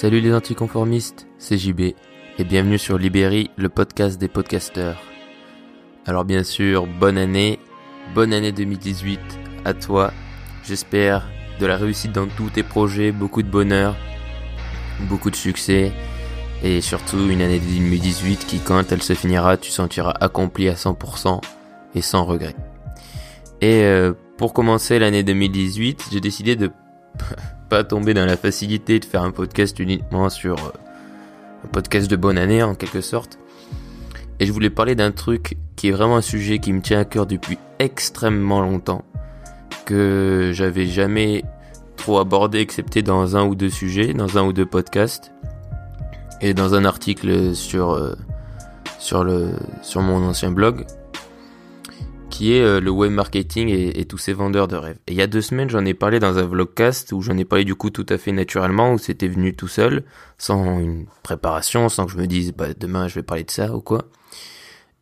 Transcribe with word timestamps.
Salut 0.00 0.20
les 0.20 0.32
anticonformistes, 0.32 1.26
c'est 1.38 1.58
JB 1.58 1.80
et 1.80 2.44
bienvenue 2.44 2.78
sur 2.78 2.98
Libéry, 2.98 3.50
le 3.56 3.68
podcast 3.68 4.16
des 4.16 4.28
podcasteurs. 4.28 5.02
Alors 6.06 6.24
bien 6.24 6.44
sûr, 6.44 6.86
bonne 6.86 7.18
année, 7.18 7.58
bonne 8.14 8.32
année 8.32 8.52
2018 8.52 9.18
à 9.64 9.74
toi. 9.74 10.12
J'espère 10.62 11.28
de 11.58 11.66
la 11.66 11.76
réussite 11.76 12.12
dans 12.12 12.28
tous 12.28 12.48
tes 12.48 12.62
projets, 12.62 13.10
beaucoup 13.10 13.42
de 13.42 13.48
bonheur, 13.48 13.96
beaucoup 15.08 15.32
de 15.32 15.36
succès 15.36 15.90
et 16.62 16.80
surtout 16.80 17.28
une 17.28 17.42
année 17.42 17.58
2018 17.58 18.46
qui 18.46 18.60
quand 18.60 18.92
elle 18.92 19.02
se 19.02 19.14
finira, 19.14 19.56
tu 19.56 19.72
sentiras 19.72 20.14
accompli 20.20 20.68
à 20.68 20.74
100% 20.74 21.40
et 21.96 22.02
sans 22.02 22.24
regret. 22.24 22.54
Et 23.60 23.82
euh, 23.82 24.12
pour 24.36 24.52
commencer 24.52 25.00
l'année 25.00 25.24
2018, 25.24 26.04
j'ai 26.12 26.20
décidé 26.20 26.54
de 26.54 26.70
pas 27.68 27.84
tomber 27.84 28.14
dans 28.14 28.26
la 28.26 28.36
facilité 28.36 28.98
de 28.98 29.04
faire 29.04 29.22
un 29.22 29.30
podcast 29.30 29.78
uniquement 29.78 30.30
sur 30.30 30.54
euh, 30.54 30.70
un 31.64 31.68
podcast 31.68 32.10
de 32.10 32.16
bonne 32.16 32.38
année 32.38 32.62
en 32.62 32.74
quelque 32.74 33.00
sorte. 33.00 33.38
Et 34.40 34.46
je 34.46 34.52
voulais 34.52 34.70
parler 34.70 34.94
d'un 34.94 35.10
truc 35.10 35.56
qui 35.76 35.88
est 35.88 35.92
vraiment 35.92 36.16
un 36.16 36.22
sujet 36.22 36.58
qui 36.58 36.72
me 36.72 36.80
tient 36.80 37.00
à 37.00 37.04
cœur 37.04 37.26
depuis 37.26 37.58
extrêmement 37.78 38.60
longtemps, 38.60 39.04
que 39.84 40.50
j'avais 40.52 40.86
jamais 40.86 41.44
trop 41.96 42.18
abordé 42.18 42.58
excepté 42.58 43.02
dans 43.02 43.36
un 43.36 43.44
ou 43.44 43.54
deux 43.54 43.70
sujets, 43.70 44.14
dans 44.14 44.38
un 44.38 44.44
ou 44.44 44.52
deux 44.52 44.66
podcasts 44.66 45.32
et 46.40 46.54
dans 46.54 46.74
un 46.74 46.84
article 46.84 47.54
sur 47.54 47.90
euh, 47.90 48.14
sur 48.98 49.24
le 49.24 49.50
sur 49.82 50.00
mon 50.02 50.24
ancien 50.24 50.50
blog 50.50 50.84
qui 52.38 52.52
est 52.54 52.62
euh, 52.62 52.78
le 52.78 52.92
web 52.92 53.10
marketing 53.10 53.68
et, 53.68 54.04
tous 54.04 54.16
ces 54.16 54.32
vendeurs 54.32 54.68
de 54.68 54.76
rêves. 54.76 54.98
Et 55.08 55.12
il 55.12 55.18
y 55.18 55.22
a 55.22 55.26
deux 55.26 55.40
semaines, 55.40 55.68
j'en 55.68 55.84
ai 55.84 55.92
parlé 55.92 56.20
dans 56.20 56.38
un 56.38 56.46
vlogcast 56.46 57.10
où 57.10 57.20
j'en 57.20 57.36
ai 57.36 57.44
parlé 57.44 57.64
du 57.64 57.74
coup 57.74 57.90
tout 57.90 58.06
à 58.08 58.16
fait 58.16 58.30
naturellement, 58.30 58.92
où 58.92 58.98
c'était 58.98 59.26
venu 59.26 59.56
tout 59.56 59.66
seul, 59.66 60.04
sans 60.38 60.78
une 60.78 61.06
préparation, 61.24 61.88
sans 61.88 62.06
que 62.06 62.12
je 62.12 62.16
me 62.16 62.28
dise 62.28 62.52
bah, 62.52 62.74
demain 62.78 63.08
je 63.08 63.16
vais 63.16 63.24
parler 63.24 63.42
de 63.42 63.50
ça 63.50 63.74
ou 63.74 63.80
quoi. 63.80 64.04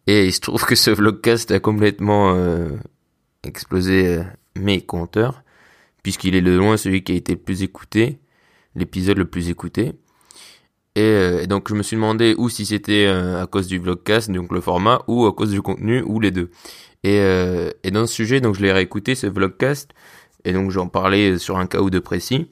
Et 0.07 0.25
il 0.25 0.33
se 0.33 0.41
trouve 0.41 0.65
que 0.65 0.75
ce 0.75 0.91
vlogcast 0.91 1.51
a 1.51 1.61
complètement 1.61 2.33
euh, 2.35 2.71
explosé 3.43 4.17
euh, 4.17 4.23
mes 4.55 4.81
compteurs, 4.81 5.43
puisqu'il 6.03 6.37
est 6.37 6.41
de 6.41 6.53
loin 6.53 6.79
celui 6.79 7.05
qui 7.05 7.13
a 7.13 7.17
été 7.17 7.35
le 7.35 7.41
plus 7.41 7.63
écouté, 7.63 8.19
l'épisode 8.75 9.19
le 9.19 9.27
plus 9.27 9.51
écouté. 9.51 9.93
Et, 10.95 11.47
donc 11.47 11.69
je 11.69 11.75
me 11.75 11.83
suis 11.83 11.97
demandé 11.97 12.35
ou 12.39 12.49
si 12.49 12.65
c'était 12.65 13.05
à 13.07 13.47
cause 13.47 13.67
du 13.67 13.79
vlogcast, 13.79 14.31
donc 14.31 14.51
le 14.51 14.63
format, 14.63 15.03
ou 15.07 15.27
à 15.27 15.35
cause 15.35 15.51
du 15.51 15.61
contenu, 15.61 16.01
ou 16.01 16.21
les 16.21 16.31
deux. 16.31 16.51
Et, 17.07 17.21
euh, 17.21 17.71
dans 17.93 18.07
ce 18.09 18.13
sujet, 18.13 18.41
donc 18.41 18.57
je 18.57 18.63
l'ai 18.63 18.73
réécouté, 18.73 19.15
ce 19.15 19.29
vlogcast, 19.29 19.93
et 20.45 20.53
donc 20.53 20.73
j'en 20.73 20.89
parlais 20.89 21.39
sur 21.39 21.57
un 21.57 21.67
cas 21.67 21.79
ou 21.79 21.89
deux 21.89 22.01
précis. 22.01 22.49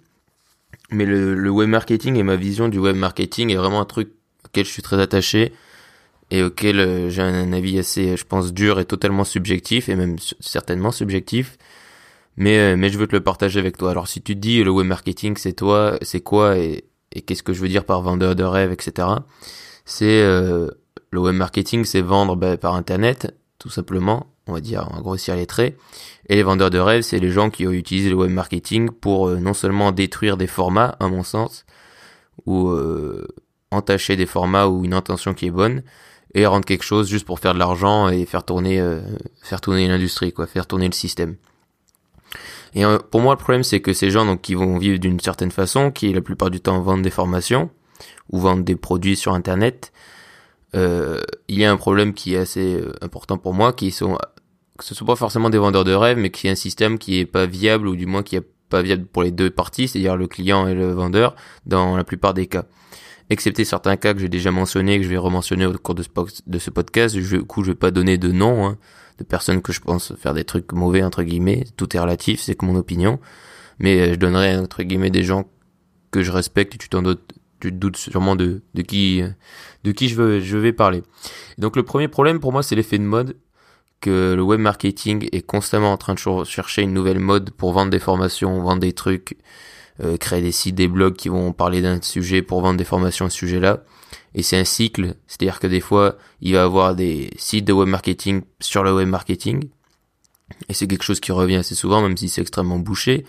Mais 0.91 1.07
le, 1.07 1.35
le 1.35 1.51
web 1.51 1.69
marketing 1.69 2.17
et 2.17 2.23
ma 2.23 2.37
vision 2.37 2.69
du 2.69 2.79
web 2.79 2.95
marketing 2.95 3.51
est 3.51 3.57
vraiment 3.57 3.81
un 3.81 3.85
truc 3.85 4.11
auquel 4.45 4.65
je 4.65 4.71
suis 4.71 4.83
très 4.83 5.01
attaché 5.01 5.53
et 6.31 6.45
auquel 6.45 6.79
euh, 6.79 7.11
j'ai 7.11 7.23
un 7.23 7.53
avis 7.53 7.81
assez, 7.81 8.17
je 8.17 8.25
pense, 8.25 8.53
dur 8.53 8.79
et 8.79 8.85
totalement 8.85 9.25
subjectif, 9.25 9.89
et 9.89 9.97
même 9.97 10.17
certainement 10.39 10.93
subjectif. 10.93 11.59
Mais, 12.37 12.59
euh, 12.59 12.77
mais 12.77 12.91
je 12.91 12.99
veux 12.99 13.09
te 13.09 13.17
le 13.17 13.23
partager 13.23 13.59
avec 13.59 13.77
toi. 13.77 13.91
Alors 13.91 14.07
si 14.07 14.23
tu 14.23 14.37
te 14.37 14.41
dis 14.41 14.63
le 14.63 14.71
web 14.71 14.87
marketing 14.87 15.37
c'est 15.37 15.55
toi, 15.55 15.99
c'est 16.03 16.21
quoi 16.21 16.59
et, 16.59 16.85
qu'est-ce 17.27 17.43
que 17.43 17.53
je 17.53 17.61
veux 17.61 17.69
dire 17.69 17.85
par 17.85 18.03
vendeur 18.03 18.37
de 18.37 18.45
rêve, 18.45 18.71
etc. 18.71 19.09
C'est 19.85 20.23
euh, 20.23 20.69
le 21.11 21.21
web 21.21 21.35
marketing, 21.35 21.85
c'est 21.85 22.03
vendre 22.03 22.37
ben, 22.37 22.57
par 22.57 22.75
internet, 22.75 23.37
tout 23.59 23.71
simplement, 23.71 24.27
on 24.47 24.53
va 24.53 24.61
dire, 24.61 24.87
on 24.91 24.97
va 24.97 25.01
grossir 25.01 25.37
les 25.37 25.47
traits. 25.47 25.77
Et 26.29 26.37
les 26.37 26.43
vendeurs 26.43 26.71
de 26.71 26.79
rêves, 26.79 27.03
c'est 27.03 27.19
les 27.19 27.31
gens 27.31 27.51
qui 27.51 27.67
ont 27.67 27.73
utilisé 27.73 28.11
le 28.11 28.17
web 28.17 28.31
marketing 28.31 28.91
pour 28.91 29.29
euh, 29.29 29.39
non 29.39 29.55
seulement 29.55 29.93
détruire 29.93 30.37
des 30.37 30.47
formats, 30.47 30.97
à 31.01 31.09
mon 31.09 31.23
sens, 31.23 31.65
ou 32.47 32.69
euh, 32.69 33.27
entacher 33.71 34.17
des 34.17 34.27
formats 34.27 34.67
ou 34.69 34.85
une 34.85 34.95
intention 34.95 35.35
qui 35.35 35.47
est 35.47 35.51
bonne, 35.51 35.83
et 36.35 36.47
rendre 36.47 36.65
quelque 36.65 36.85
chose 36.85 37.09
juste 37.09 37.27
pour 37.27 37.39
faire 37.39 37.55
de 37.55 37.59
l'argent 37.59 38.09
et 38.09 38.25
faire 38.27 38.45
tourner, 38.45 38.81
euh, 38.81 39.01
faire 39.43 39.61
tourner 39.61 39.87
l'industrie, 39.87 40.33
quoi, 40.33 40.47
faire 40.47 40.67
tourner 40.67 40.87
le 40.87 40.93
système. 40.93 41.37
Et 42.75 42.83
pour 43.13 43.21
moi, 43.21 43.35
le 43.35 43.39
problème, 43.39 43.63
c'est 43.63 43.81
que 43.81 43.93
ces 43.93 44.11
gens, 44.11 44.25
donc, 44.25 44.43
qui 44.43 44.57
vont 44.57 44.79
vivre 44.79 44.99
d'une 44.99 45.21
certaine 45.21 45.53
façon, 45.53 45.93
qui 45.93 46.13
la 46.13 46.21
plupart 46.21 46.51
du 46.51 46.61
temps 46.61 46.81
vendent 46.81 47.03
des 47.03 47.11
formations 47.11 47.71
ou 48.33 48.41
vendent 48.41 48.65
des 48.65 48.75
produits 48.75 49.15
sur 49.15 49.33
Internet, 49.33 49.93
euh, 50.75 51.21
il 51.47 51.57
y 51.57 51.65
a 51.65 51.71
un 51.71 51.77
problème 51.77 52.15
qui 52.15 52.35
est 52.35 52.39
assez 52.39 52.83
important 53.01 53.39
pour 53.39 53.55
moi, 53.55 53.73
qui 53.73 53.93
sont 53.93 54.19
que 54.79 54.85
ce 54.85 54.95
soit 54.95 55.07
pas 55.07 55.17
forcément 55.17 55.51
des 55.51 55.59
vendeurs 55.59 55.85
de 55.85 55.93
rêves, 55.93 56.19
mais 56.19 56.31
qu'il 56.31 56.47
y 56.47 56.49
ait 56.49 56.53
un 56.53 56.57
système 56.57 56.99
qui 56.99 57.19
est 57.19 57.27
pas 57.27 57.47
viable 57.47 57.87
ou 57.87 57.97
du 57.97 58.07
moins 58.07 58.23
qui 58.23 58.37
est 58.37 58.47
pas 58.69 58.83
viable 58.83 59.07
pour 59.07 59.23
les 59.23 59.31
deux 59.31 59.51
parties, 59.51 59.89
c'est-à-dire 59.89 60.17
le 60.17 60.27
client 60.27 60.67
et 60.67 60.75
le 60.75 60.93
vendeur, 60.93 61.37
dans 61.67 61.97
la 61.97 62.05
plupart 62.05 62.35
des 62.35 62.47
cas. 62.47 62.65
Excepté 63.31 63.65
certains 63.65 63.97
cas 63.97 64.13
que 64.15 64.21
j'ai 64.21 64.29
déjà 64.29 64.51
mentionnés, 64.51 64.99
que 64.99 65.05
je 65.05 65.09
vais 65.09 65.17
rementionner 65.17 65.65
au 65.65 65.73
cours 65.73 65.95
de 65.95 66.03
ce, 66.03 66.71
podcast, 66.71 67.15
du 67.15 67.43
coup 67.45 67.63
je 67.63 67.71
vais 67.71 67.77
pas 67.77 67.91
donner 67.91 68.19
de 68.19 68.33
nom 68.33 68.67
hein, 68.67 68.79
de 69.19 69.25
personnes 69.25 69.63
que 69.63 69.73
je 69.73 69.81
pense 69.81 70.15
faire 70.17 70.35
des 70.35 70.45
trucs 70.45 70.73
mauvais 70.73 71.03
entre 71.03 71.23
guillemets, 71.23 71.65
tout 71.77 71.97
est 71.97 72.01
relatif, 72.01 72.41
c'est 72.41 72.55
que 72.55 72.67
mon 72.67 72.77
opinion, 72.77 73.21
mais 73.79 74.01
euh, 74.01 74.13
je 74.15 74.19
donnerai 74.19 74.57
entre 74.57 74.83
guillemets 74.83 75.11
des 75.11 75.23
gens 75.23 75.49
que 76.11 76.23
je 76.23 76.33
respecte, 76.33 76.77
tu 76.77 76.89
t'en 76.89 77.03
doutes, 77.03 77.33
tu 77.61 77.71
te 77.71 77.77
doutes 77.77 77.97
sûrement 77.97 78.37
de, 78.37 78.63
de 78.75 78.83
qui 78.83 79.23
de 79.85 79.93
qui 79.93 80.09
je 80.09 80.41
je 80.41 80.59
vais 80.59 80.73
parler. 80.73 81.03
Donc 81.59 81.77
le 81.77 81.83
premier 81.83 82.09
problème 82.09 82.41
pour 82.41 82.53
moi 82.53 82.63
c'est 82.63 82.75
l'effet 82.75 82.99
de 82.99 83.05
mode 83.05 83.37
le 84.07 84.41
web 84.43 84.61
marketing 84.61 85.29
est 85.33 85.43
constamment 85.43 85.93
en 85.93 85.97
train 85.97 86.15
de 86.15 86.45
chercher 86.45 86.83
une 86.83 86.93
nouvelle 86.93 87.19
mode 87.19 87.51
pour 87.51 87.73
vendre 87.73 87.91
des 87.91 87.99
formations, 87.99 88.63
vendre 88.63 88.81
des 88.81 88.93
trucs, 88.93 89.37
euh, 90.03 90.17
créer 90.17 90.43
des 90.43 90.53
sites, 90.53 90.75
des 90.75 90.89
blogs 90.89 91.15
qui 91.15 91.29
vont 91.29 91.53
parler 91.53 91.81
d'un 91.81 92.01
sujet 92.03 92.43
pour 92.43 92.61
vendre 92.61 92.77
des 92.77 92.85
formations 92.85 93.27
à 93.27 93.31
ce 93.31 93.37
sujet-là. 93.39 93.85
Et 94.35 94.43
c'est 94.43 94.57
un 94.57 94.65
cycle, 94.65 95.15
c'est-à-dire 95.29 95.61
que 95.61 95.69
des 95.69 95.81
fois, 95.81 96.17
il 96.41 96.55
va 96.55 96.65
avoir 96.65 96.97
des 96.97 97.31
sites 97.37 97.65
de 97.65 97.73
web 97.73 97.89
marketing 97.89 98.43
sur 98.59 98.83
le 98.83 98.93
web 98.93 99.09
marketing. 99.09 99.69
Et 100.69 100.75
c'est 100.75 100.89
quelque 100.89 101.05
chose 101.05 101.21
qui 101.21 101.31
revient 101.31 101.57
assez 101.57 101.77
souvent, 101.77 102.03
même 102.03 102.17
si 102.17 102.29
c'est 102.29 102.41
extrêmement 102.41 102.79
bouché. 102.79 103.25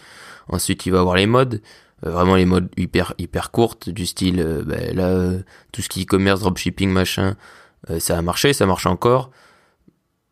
Ensuite, 0.47 0.85
il 0.85 0.91
va 0.91 0.99
avoir 0.99 1.15
les 1.15 1.27
modes, 1.27 1.61
euh, 2.05 2.09
vraiment 2.09 2.35
les 2.35 2.45
modes 2.45 2.69
hyper 2.77 3.13
hyper 3.19 3.51
courtes, 3.51 3.89
du 3.89 4.05
style, 4.07 4.39
euh, 4.39 4.63
ben 4.63 4.95
là, 4.95 5.39
tout 5.71 5.83
ce 5.83 5.89
qui 5.89 6.01
est 6.01 6.05
commerce, 6.05 6.39
dropshipping, 6.39 6.89
machin, 6.89 7.35
ça 7.99 8.17
a 8.17 8.21
marché, 8.23 8.51
ça 8.53 8.65
marche 8.65 8.87
encore 8.87 9.29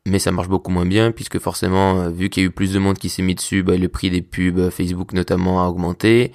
mais 0.05 0.19
ça 0.19 0.31
marche 0.31 0.49
beaucoup 0.49 0.71
moins 0.71 0.85
bien 0.85 1.11
puisque 1.11 1.39
forcément 1.39 2.01
euh, 2.01 2.09
vu 2.09 2.29
qu'il 2.29 2.43
y 2.43 2.45
a 2.45 2.47
eu 2.47 2.51
plus 2.51 2.73
de 2.73 2.79
monde 2.79 2.97
qui 2.97 3.09
s'est 3.09 3.21
mis 3.21 3.35
dessus 3.35 3.63
bah, 3.63 3.77
le 3.77 3.87
prix 3.87 4.09
des 4.09 4.21
pubs 4.21 4.59
euh, 4.59 4.69
Facebook 4.69 5.13
notamment 5.13 5.63
a 5.63 5.67
augmenté. 5.67 6.33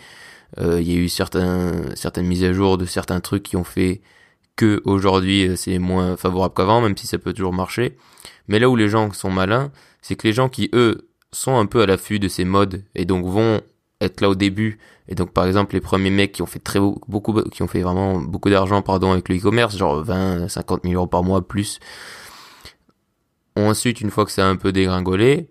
Euh, 0.59 0.81
il 0.81 0.91
y 0.91 0.97
a 0.97 0.99
eu 0.99 1.09
certains 1.09 1.95
certaines 1.95 2.27
mises 2.27 2.45
à 2.45 2.53
jour 2.53 2.79
de 2.79 2.87
certains 2.87 3.21
trucs 3.21 3.43
qui 3.43 3.57
ont 3.57 3.65
fait 3.65 4.01
que 4.57 4.81
aujourd'hui 4.85 5.51
c'est 5.57 5.79
moins 5.79 6.17
favorable 6.17 6.55
qu'avant 6.57 6.81
même 6.81 6.97
si 6.97 7.07
ça 7.07 7.19
peut 7.19 7.33
toujours 7.35 7.53
marcher. 7.53 7.97
Mais 8.49 8.59
là 8.59 8.71
où 8.71 8.77
les 8.77 8.89
gens 8.89 9.13
sont 9.13 9.31
malins 9.31 9.71
c'est 10.01 10.17
que 10.17 10.27
les 10.27 10.33
gens 10.33 10.49
qui 10.49 10.71
eux 10.73 11.09
sont 11.33 11.59
un 11.59 11.67
peu 11.67 11.83
à 11.83 11.87
l'affût 11.87 12.19
de 12.19 12.29
ces 12.29 12.47
modes 12.47 12.85
et 12.95 13.05
donc 13.05 13.27
vont 13.27 13.61
être 14.01 14.23
là 14.23 14.31
au 14.31 14.35
début. 14.35 14.79
Et 15.09 15.15
donc 15.15 15.33
par 15.33 15.47
exemple 15.47 15.75
les 15.75 15.83
premiers 15.83 16.11
mecs 16.11 16.33
qui 16.33 16.43
ont 16.43 16.47
fait 16.47 16.59
très 16.59 16.81
beaucoup 16.81 17.43
qui 17.51 17.63
ont 17.63 17.69
fait 17.69 17.83
vraiment 17.83 18.19
beaucoup 18.19 18.49
d'argent 18.49 18.81
pardon 18.81 19.13
avec 19.13 19.29
le 19.29 19.37
e-commerce 19.37 19.77
genre 19.77 20.03
20 20.03 20.49
50 20.49 20.85
millions 20.85 21.07
par 21.07 21.23
mois 21.23 21.47
plus 21.47 21.81
ensuite, 23.67 24.01
une 24.01 24.11
fois 24.11 24.25
que 24.25 24.33
ça 24.33 24.47
a 24.47 24.49
un 24.49 24.57
peu 24.57 24.73
dégringolé, 24.73 25.49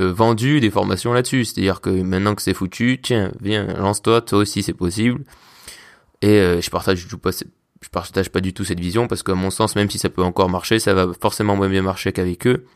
euh, 0.00 0.12
vendu 0.12 0.60
des 0.60 0.70
formations 0.70 1.12
là-dessus. 1.12 1.44
C'est-à-dire 1.44 1.80
que 1.80 1.90
maintenant 1.90 2.34
que 2.34 2.42
c'est 2.42 2.54
foutu, 2.54 2.98
tiens, 3.02 3.30
viens, 3.40 3.66
lance-toi, 3.66 4.22
toi 4.22 4.38
aussi 4.38 4.62
c'est 4.62 4.72
possible. 4.72 5.24
Et 6.22 6.40
euh, 6.40 6.60
je 6.60 6.70
partage 6.70 7.06
pas, 7.18 7.30
je 7.30 7.88
partage 7.90 8.30
pas 8.30 8.40
du 8.40 8.52
tout 8.54 8.64
cette 8.64 8.80
vision 8.80 9.06
parce 9.06 9.22
qu'à 9.22 9.34
mon 9.34 9.50
sens, 9.50 9.76
même 9.76 9.90
si 9.90 9.98
ça 9.98 10.08
peut 10.08 10.22
encore 10.22 10.48
marcher, 10.48 10.78
ça 10.78 10.94
va 10.94 11.12
forcément 11.20 11.54
moins 11.54 11.68
bien 11.68 11.82
marcher 11.82 12.12
qu'avec 12.12 12.46
eux. 12.46 12.66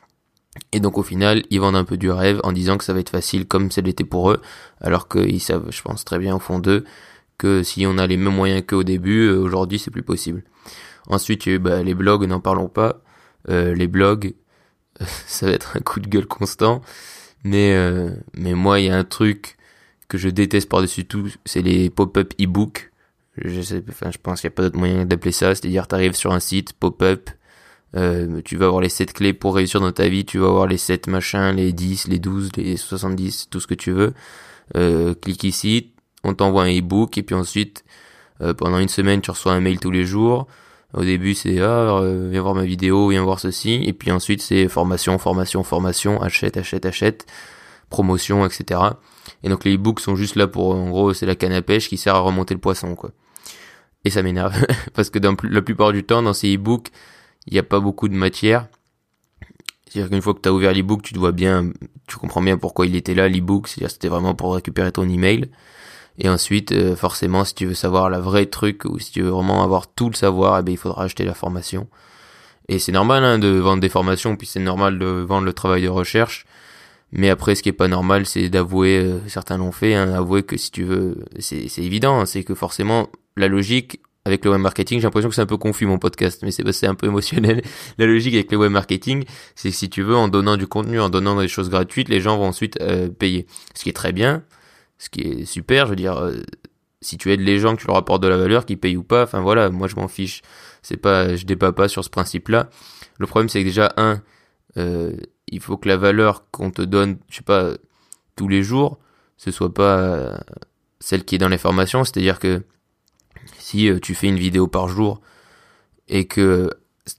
Et 0.72 0.80
donc 0.80 0.98
au 0.98 1.02
final, 1.02 1.42
ils 1.50 1.60
vendent 1.60 1.76
un 1.76 1.84
peu 1.84 1.96
du 1.96 2.10
rêve 2.10 2.40
en 2.44 2.52
disant 2.52 2.78
que 2.78 2.84
ça 2.84 2.92
va 2.92 3.00
être 3.00 3.10
facile 3.10 3.46
comme 3.46 3.70
ça 3.70 3.80
l'était 3.80 4.04
pour 4.04 4.30
eux, 4.30 4.40
alors 4.80 5.08
qu'ils 5.08 5.40
savent, 5.40 5.70
je 5.70 5.82
pense 5.82 6.04
très 6.04 6.18
bien 6.18 6.36
au 6.36 6.38
fond 6.38 6.58
d'eux, 6.58 6.84
que 7.36 7.62
si 7.62 7.86
on 7.86 7.98
a 7.98 8.06
les 8.06 8.16
mêmes 8.16 8.34
moyens 8.34 8.62
qu'au 8.66 8.84
début, 8.84 9.28
euh, 9.28 9.38
aujourd'hui 9.38 9.78
c'est 9.78 9.90
plus 9.90 10.02
possible. 10.02 10.44
Ensuite, 11.08 11.48
bah, 11.58 11.82
les 11.82 11.94
blogs, 11.94 12.26
n'en 12.26 12.40
parlons 12.40 12.68
pas. 12.68 13.00
les 13.48 13.86
blogs, 13.86 14.34
ça 15.26 15.46
va 15.46 15.52
être 15.52 15.76
un 15.76 15.80
coup 15.80 16.00
de 16.00 16.08
gueule 16.08 16.26
constant. 16.26 16.82
Mais, 17.44 17.74
euh, 17.74 18.10
mais 18.34 18.54
moi, 18.54 18.80
il 18.80 18.86
y 18.86 18.90
a 18.90 18.96
un 18.96 19.04
truc 19.04 19.56
que 20.08 20.18
je 20.18 20.28
déteste 20.28 20.68
par-dessus 20.68 21.04
tout, 21.04 21.30
c'est 21.44 21.62
les 21.62 21.90
pop-up 21.90 22.32
e-book. 22.40 22.90
Je 23.36 23.60
sais, 23.60 23.82
enfin, 23.88 24.10
je 24.10 24.18
pense 24.18 24.40
qu'il 24.40 24.48
n'y 24.48 24.54
a 24.54 24.56
pas 24.56 24.62
d'autre 24.62 24.78
moyen 24.78 25.04
d'appeler 25.04 25.32
ça. 25.32 25.54
C'est-à-dire, 25.54 25.86
tu 25.86 25.94
arrives 25.94 26.14
sur 26.14 26.32
un 26.32 26.40
site, 26.40 26.72
pop-up, 26.72 27.30
euh, 27.96 28.40
tu 28.44 28.56
vas 28.56 28.66
avoir 28.66 28.80
les 28.80 28.88
7 28.88 29.12
clés 29.12 29.32
pour 29.32 29.54
réussir 29.54 29.80
dans 29.80 29.92
ta 29.92 30.08
vie, 30.08 30.24
tu 30.24 30.38
vas 30.38 30.48
avoir 30.48 30.66
les 30.66 30.76
7 30.76 31.06
machins, 31.06 31.52
les 31.54 31.72
10, 31.72 32.08
les 32.08 32.18
12, 32.18 32.50
les 32.56 32.76
70, 32.76 33.48
tout 33.50 33.60
ce 33.60 33.66
que 33.66 33.74
tu 33.74 33.92
veux. 33.92 34.14
Euh, 34.76 35.14
clique 35.14 35.44
ici, 35.44 35.92
on 36.24 36.34
t'envoie 36.34 36.64
un 36.64 36.78
e-book, 36.78 37.16
et 37.16 37.22
puis 37.22 37.34
ensuite, 37.34 37.84
euh, 38.40 38.54
pendant 38.54 38.78
une 38.78 38.88
semaine, 38.88 39.20
tu 39.20 39.30
reçois 39.30 39.52
un 39.52 39.60
mail 39.60 39.78
tous 39.78 39.90
les 39.90 40.04
jours. 40.04 40.46
Au 40.94 41.04
début, 41.04 41.34
c'est 41.34 41.60
ah, 41.60 41.98
euh, 42.00 42.28
viens 42.30 42.40
voir 42.40 42.54
ma 42.54 42.64
vidéo, 42.64 43.08
viens 43.08 43.22
voir 43.22 43.40
ceci, 43.40 43.82
et 43.84 43.92
puis 43.92 44.10
ensuite 44.10 44.40
c'est 44.40 44.68
formation, 44.68 45.18
formation, 45.18 45.62
formation, 45.62 46.20
achète, 46.22 46.56
achète, 46.56 46.86
achète, 46.86 47.26
promotion, 47.90 48.46
etc. 48.46 48.80
Et 49.42 49.50
donc 49.50 49.64
les 49.64 49.74
e-books 49.74 50.00
sont 50.00 50.16
juste 50.16 50.36
là 50.36 50.46
pour, 50.46 50.74
en 50.74 50.88
gros, 50.88 51.12
c'est 51.12 51.26
la 51.26 51.34
canne 51.34 51.52
à 51.52 51.62
pêche 51.62 51.88
qui 51.88 51.98
sert 51.98 52.14
à 52.14 52.20
remonter 52.20 52.54
le 52.54 52.60
poisson, 52.60 52.94
quoi. 52.94 53.10
et 54.04 54.10
ça 54.10 54.22
m'énerve. 54.22 54.54
Parce 54.94 55.10
que 55.10 55.18
la 55.18 55.62
plupart 55.62 55.92
du 55.92 56.04
temps 56.04 56.22
dans 56.22 56.32
ces 56.32 56.54
e-books 56.54 56.88
il 57.48 57.54
n'y 57.54 57.58
a 57.58 57.62
pas 57.62 57.80
beaucoup 57.80 58.08
de 58.08 58.14
matière. 58.14 58.68
C'est-à-dire 59.86 60.10
qu'une 60.10 60.20
fois 60.20 60.34
que 60.34 60.40
tu 60.40 60.48
as 60.48 60.52
ouvert 60.52 60.74
l'e-book 60.74 61.02
tu 61.02 61.14
te 61.14 61.18
vois 61.18 61.32
bien 61.32 61.70
tu 62.06 62.16
comprends 62.16 62.42
bien 62.42 62.58
pourquoi 62.58 62.86
il 62.86 62.94
était 62.94 63.14
là 63.14 63.28
l'e-book. 63.28 63.68
C'est-à-dire 63.68 63.90
c'était 63.90 64.08
vraiment 64.08 64.34
pour 64.34 64.54
récupérer 64.54 64.92
ton 64.92 65.08
email 65.08 65.50
et 66.18 66.28
ensuite 66.28 66.72
euh, 66.72 66.96
forcément 66.96 67.44
si 67.44 67.54
tu 67.54 67.66
veux 67.66 67.74
savoir 67.74 68.10
la 68.10 68.20
vraie 68.20 68.46
truc 68.46 68.84
ou 68.84 68.98
si 68.98 69.12
tu 69.12 69.22
veux 69.22 69.30
vraiment 69.30 69.62
avoir 69.62 69.86
tout 69.86 70.08
le 70.10 70.14
savoir 70.14 70.58
eh 70.58 70.62
ben 70.62 70.72
il 70.72 70.78
faudra 70.78 71.04
acheter 71.04 71.24
la 71.24 71.34
formation 71.34 71.88
et 72.68 72.78
c'est 72.78 72.92
normal 72.92 73.24
hein, 73.24 73.38
de 73.38 73.48
vendre 73.48 73.80
des 73.80 73.88
formations 73.88 74.36
puis 74.36 74.46
c'est 74.46 74.60
normal 74.60 74.98
de 74.98 75.06
vendre 75.06 75.44
le 75.44 75.52
travail 75.52 75.82
de 75.82 75.88
recherche 75.88 76.44
mais 77.12 77.30
après, 77.30 77.54
ce 77.54 77.62
qui 77.62 77.70
est 77.70 77.72
pas 77.72 77.88
normal, 77.88 78.26
c'est 78.26 78.48
d'avouer, 78.50 78.98
euh, 78.98 79.18
certains 79.28 79.56
l'ont 79.56 79.72
fait, 79.72 79.94
hein, 79.94 80.12
avouer 80.12 80.42
que 80.42 80.56
si 80.56 80.70
tu 80.70 80.84
veux, 80.84 81.16
c'est 81.38 81.78
évident, 81.78 82.20
hein, 82.20 82.26
c'est 82.26 82.44
que 82.44 82.54
forcément, 82.54 83.08
la 83.36 83.48
logique 83.48 84.00
avec 84.26 84.44
le 84.44 84.50
web 84.50 84.60
marketing, 84.60 84.98
j'ai 84.98 85.04
l'impression 85.04 85.30
que 85.30 85.34
c'est 85.34 85.40
un 85.40 85.46
peu 85.46 85.56
confus 85.56 85.86
mon 85.86 85.98
podcast, 85.98 86.42
mais 86.42 86.50
c'est 86.50 86.86
un 86.86 86.94
peu 86.94 87.06
émotionnel. 87.06 87.62
La 87.98 88.04
logique 88.04 88.34
avec 88.34 88.52
le 88.52 88.58
web 88.58 88.70
marketing, 88.70 89.24
c'est 89.54 89.70
que 89.70 89.74
si 89.74 89.88
tu 89.88 90.02
veux, 90.02 90.16
en 90.16 90.28
donnant 90.28 90.58
du 90.58 90.66
contenu, 90.66 91.00
en 91.00 91.08
donnant 91.08 91.40
des 91.40 91.48
choses 91.48 91.70
gratuites, 91.70 92.10
les 92.10 92.20
gens 92.20 92.36
vont 92.36 92.44
ensuite 92.44 92.78
euh, 92.82 93.08
payer. 93.08 93.46
Ce 93.74 93.84
qui 93.84 93.88
est 93.88 93.94
très 93.94 94.12
bien, 94.12 94.42
ce 94.98 95.08
qui 95.10 95.20
est 95.20 95.44
super, 95.44 95.86
je 95.86 95.90
veux 95.90 95.96
dire, 95.96 96.18
euh, 96.18 96.42
si 97.00 97.16
tu 97.16 97.32
aides 97.32 97.40
les 97.40 97.58
gens, 97.58 97.76
que 97.76 97.80
tu 97.80 97.86
leur 97.86 97.96
apportes 97.96 98.22
de 98.22 98.28
la 98.28 98.36
valeur, 98.36 98.66
qu'ils 98.66 98.78
payent 98.78 98.96
ou 98.96 99.04
pas, 99.04 99.22
enfin 99.22 99.40
voilà, 99.40 99.70
moi 99.70 99.88
je 99.88 99.96
m'en 99.96 100.08
fiche. 100.08 100.42
C'est 100.82 100.96
pas, 100.96 101.36
je 101.36 101.44
débat 101.46 101.72
pas 101.72 101.88
sur 101.88 102.04
ce 102.04 102.10
principe-là. 102.10 102.68
Le 103.18 103.26
problème, 103.26 103.48
c'est 103.48 103.60
que 103.60 103.64
déjà, 103.64 103.92
un, 103.96 104.22
euh, 104.76 105.12
il 105.48 105.60
faut 105.60 105.76
que 105.76 105.88
la 105.88 105.96
valeur 105.96 106.50
qu'on 106.50 106.70
te 106.70 106.82
donne, 106.82 107.18
je 107.28 107.36
sais 107.36 107.42
pas, 107.42 107.70
tous 108.36 108.48
les 108.48 108.62
jours, 108.62 108.98
ce 109.36 109.50
soit 109.50 109.72
pas 109.72 109.98
euh, 109.98 110.36
celle 111.00 111.24
qui 111.24 111.36
est 111.36 111.38
dans 111.38 111.48
les 111.48 111.58
formations. 111.58 112.04
C'est-à-dire 112.04 112.38
que 112.38 112.62
si 113.58 113.90
tu 114.02 114.14
fais 114.14 114.28
une 114.28 114.38
vidéo 114.38 114.66
par 114.66 114.88
jour 114.88 115.20
et 116.08 116.26
que 116.26 116.70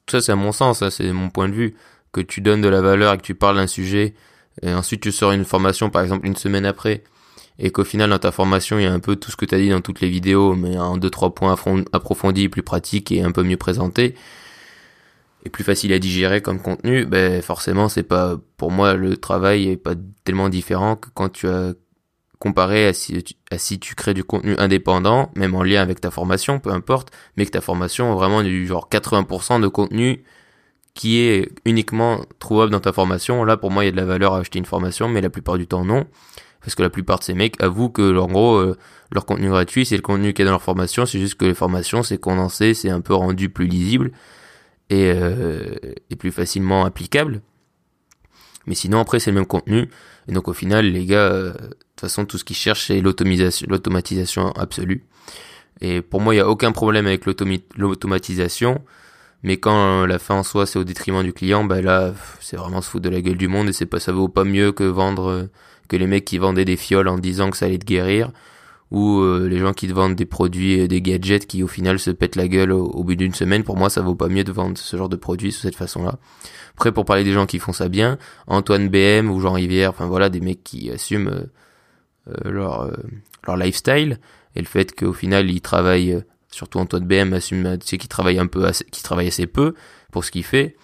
ça 0.10 0.22
c'est 0.22 0.32
à 0.32 0.36
mon 0.36 0.52
sens, 0.52 0.80
ça 0.80 0.92
c'est 0.92 1.12
mon 1.12 1.30
point 1.30 1.50
de 1.50 1.54
vue, 1.54 1.76
que 2.12 2.22
tu 2.22 2.42
donnes 2.42 2.62
de 2.62 2.68
la 2.68 2.82
valeur 2.82 3.14
et 3.14 3.18
que 3.18 3.24
tu 3.24 3.36
parles 3.36 3.56
d'un 3.56 3.68
sujet, 3.68 4.16
et 4.62 4.74
ensuite 4.74 5.02
tu 5.02 5.12
sors 5.12 5.32
une 5.32 5.46
formation 5.46 5.90
par 5.90 6.02
exemple 6.02 6.26
une 6.26 6.36
semaine 6.36 6.66
après, 6.66 7.04
et 7.60 7.72
qu'au 7.72 7.84
final 7.84 8.10
dans 8.10 8.20
ta 8.20 8.32
formation 8.32 8.80
il 8.80 8.84
y 8.84 8.88
a 8.88 8.94
un 8.94 9.00
peu 9.00 9.16
tout 9.16 9.32
ce 9.32 9.38
que 9.38 9.46
tu 9.46 9.56
as 9.56 9.60
dit 9.60 9.70
dans 9.70 9.82
toutes 9.82 10.02
les 10.02 10.10
vidéos, 10.10 10.56
mais 10.56 10.78
en 10.78 10.98
deux 10.98 11.10
trois 11.10 11.34
points 11.34 11.56
approfondis, 11.94 12.50
plus 12.50 12.64
pratiques 12.64 13.12
et 13.12 13.22
un 13.22 13.32
peu 13.32 13.44
mieux 13.44 13.58
présentés, 13.58 14.16
est 15.46 15.50
plus 15.50 15.64
facile 15.64 15.94
à 15.94 16.00
digérer 16.00 16.42
comme 16.42 16.62
contenu, 16.62 17.06
ben 17.06 17.42
forcément 17.42 17.90
c'est 17.90 18.04
pas 18.04 18.38
pour 18.58 18.72
moi 18.72 18.96
le 18.96 19.18
travail 19.18 19.70
est 19.70 19.78
pas 19.78 19.94
tellement 20.24 20.50
différent 20.50 20.96
que 20.96 21.10
quand 21.14 21.30
tu 21.30 21.48
as 21.48 21.74
comparé 22.40 22.88
à 22.88 22.94
si, 22.94 23.80
tu, 23.80 23.96
crées 23.96 24.14
du 24.14 24.24
contenu 24.24 24.56
indépendant, 24.58 25.30
même 25.36 25.56
en 25.56 25.64
lien 25.64 25.82
avec 25.82 26.00
ta 26.00 26.10
formation, 26.10 26.60
peu 26.60 26.72
importe, 26.72 27.12
mais 27.36 27.46
que 27.46 27.52
ta 27.52 27.62
formation 27.62 28.14
est 28.14 28.16
vraiment 28.16 28.42
du 28.42 28.66
genre 28.66 28.88
80% 28.90 29.62
de 29.62 29.68
contenu 29.68 30.24
qui 30.94 31.20
est 31.20 31.52
uniquement 31.66 32.22
trouvable 32.40 32.72
dans 32.72 32.80
ta 32.80 32.94
formation. 32.94 33.44
Là, 33.44 33.58
pour 33.58 33.72
moi, 33.72 33.84
il 33.84 33.88
y 33.88 33.90
a 33.90 33.92
de 33.92 33.98
la 33.98 34.06
valeur 34.06 34.34
à 34.34 34.40
acheter 34.40 34.58
une 34.58 34.66
formation, 34.66 35.08
mais 35.10 35.22
la 35.22 35.30
plupart 35.30 35.58
du 35.58 35.68
temps, 35.68 35.86
non. 35.86 36.08
Parce 36.62 36.76
que 36.76 36.82
la 36.82 36.90
plupart 36.90 37.20
de 37.20 37.24
ces 37.24 37.34
mecs 37.34 37.62
avouent 37.62 37.90
que, 37.90 38.18
en 38.18 38.28
gros, 38.28 38.58
euh, 38.58 38.78
leur 39.12 39.26
contenu 39.26 39.50
gratuit, 39.50 39.86
c'est 39.86 39.96
le 39.96 40.02
contenu 40.02 40.34
qui 40.34 40.42
est 40.42 40.46
dans 40.46 40.52
leur 40.52 40.62
formation. 40.62 41.06
C'est 41.06 41.20
juste 41.20 41.36
que 41.36 41.46
les 41.46 41.54
formations, 41.54 42.04
c'est 42.04 42.18
condensé, 42.18 42.74
c'est 42.74 42.90
un 42.90 43.02
peu 43.02 43.14
rendu 43.14 43.50
plus 43.50 43.68
lisible 43.68 44.12
et, 44.90 45.12
euh, 45.16 45.76
et 46.10 46.16
plus 46.16 46.32
facilement 46.32 46.86
applicable. 46.86 47.42
Mais 48.66 48.76
sinon, 48.76 49.00
après, 49.00 49.20
c'est 49.20 49.32
le 49.32 49.36
même 49.36 49.46
contenu. 49.46 49.90
Et 50.28 50.34
donc, 50.34 50.48
au 50.48 50.54
final, 50.54 50.86
les 50.86 51.06
gars, 51.06 51.18
euh, 51.18 51.54
de 51.54 51.58
toute 51.58 52.02
façon, 52.02 52.26
tout 52.26 52.38
ce 52.38 52.44
qu'ils 52.44 52.58
cherchent, 52.58 52.88
c'est 52.88 53.02
l'automatisation 53.02 54.52
absolue. 54.52 55.06
Et 55.82 56.02
pour 56.02 56.20
moi, 56.20 56.34
il 56.34 56.38
n'y 56.38 56.42
a 56.42 56.50
aucun 56.50 56.74
problème 56.74 57.08
avec 57.08 57.26
l'automatisation. 57.26 58.82
Mais 59.44 59.56
quand 59.56 60.06
la 60.06 60.20
fin 60.20 60.36
en 60.36 60.44
soi, 60.44 60.66
c'est 60.66 60.78
au 60.78 60.84
détriment 60.84 61.24
du 61.24 61.32
client, 61.32 61.64
bah 61.64 61.82
là, 61.82 62.14
c'est 62.42 62.58
vraiment 62.58 62.82
se 62.82 62.90
foutre 62.90 63.04
de 63.04 63.10
la 63.10 63.22
gueule 63.22 63.38
du 63.38 63.48
monde 63.48 63.70
et 63.70 63.74
c'est 63.74 63.86
pas, 63.86 64.02
ça 64.02 64.12
vaut 64.12 64.28
pas 64.28 64.44
mieux 64.44 64.74
que 64.74 64.84
vendre, 64.84 65.48
que 65.90 65.98
les 65.98 66.08
mecs 66.08 66.24
qui 66.24 66.38
vendaient 66.38 66.64
des 66.64 66.78
fioles 66.78 67.10
en 67.10 67.18
disant 67.18 67.50
que 67.50 67.58
ça 67.58 67.66
allait 67.66 67.80
te 67.80 67.86
guérir 67.86 68.32
ou 68.92 69.20
euh, 69.20 69.48
les 69.48 69.60
gens 69.60 69.74
qui 69.74 69.88
te 69.88 69.94
vendent 69.94 70.16
des 70.16 70.26
produits, 70.26 70.88
des 70.88 71.02
gadgets 71.02 71.46
qui 71.46 71.62
au 71.62 71.68
final 71.68 72.00
se 72.00 72.10
pètent 72.10 72.36
la 72.36 72.48
gueule 72.48 72.72
au, 72.72 73.04
bout 73.04 73.16
d'une 73.16 73.34
semaine, 73.34 73.64
pour 73.64 73.78
moi 73.78 73.90
ça 73.90 74.02
vaut 74.02 74.16
pas 74.16 74.30
mieux 74.30 74.44
de 74.44 74.52
vendre 74.52 74.78
ce 74.78 74.98
genre 74.98 75.10
de 75.10 75.16
produits 75.16 75.50
de 75.50 75.54
cette 75.54 75.76
façon-là. 75.76 76.18
Après 76.74 76.92
pour 76.92 77.06
parler 77.06 77.24
des 77.24 77.34
gens 77.34 77.46
qui 77.46 77.60
font 77.60 77.74
ça 77.74 77.90
bien, 77.90 78.18
Antoine 78.48 78.90
BM 78.90 79.30
ou 79.30 79.40
Jean 79.42 79.54
Rivière, 79.54 79.92
enfin 79.92 80.08
voilà 80.08 80.30
des 80.30 80.40
mecs 80.40 80.64
qui 80.64 80.90
assument 80.90 81.28
euh, 81.28 81.44
euh, 82.30 82.52
leur 82.52 82.92
leur 83.46 83.58
lifestyle 83.58 84.20
et 84.56 84.60
le 84.60 84.66
fait 84.66 84.96
qu'au 84.96 85.14
final 85.14 85.50
ils 85.52 85.62
travaillent, 85.62 86.24
surtout 86.50 86.80
Antoine 86.80 87.06
BM 87.06 87.34
assume 87.34 87.78
tu 87.78 87.88
sais 87.88 87.98
qu'il 87.98 88.10
travaille 88.10 88.40
un 88.40 88.48
peu, 88.48 88.66
assez, 88.66 88.86
qu'il 88.86 89.04
travaille 89.04 89.28
assez 89.28 89.46
peu 89.46 89.76
pour 90.12 90.26
ce 90.26 90.32
qu'il 90.32 90.44
fait 90.44 90.76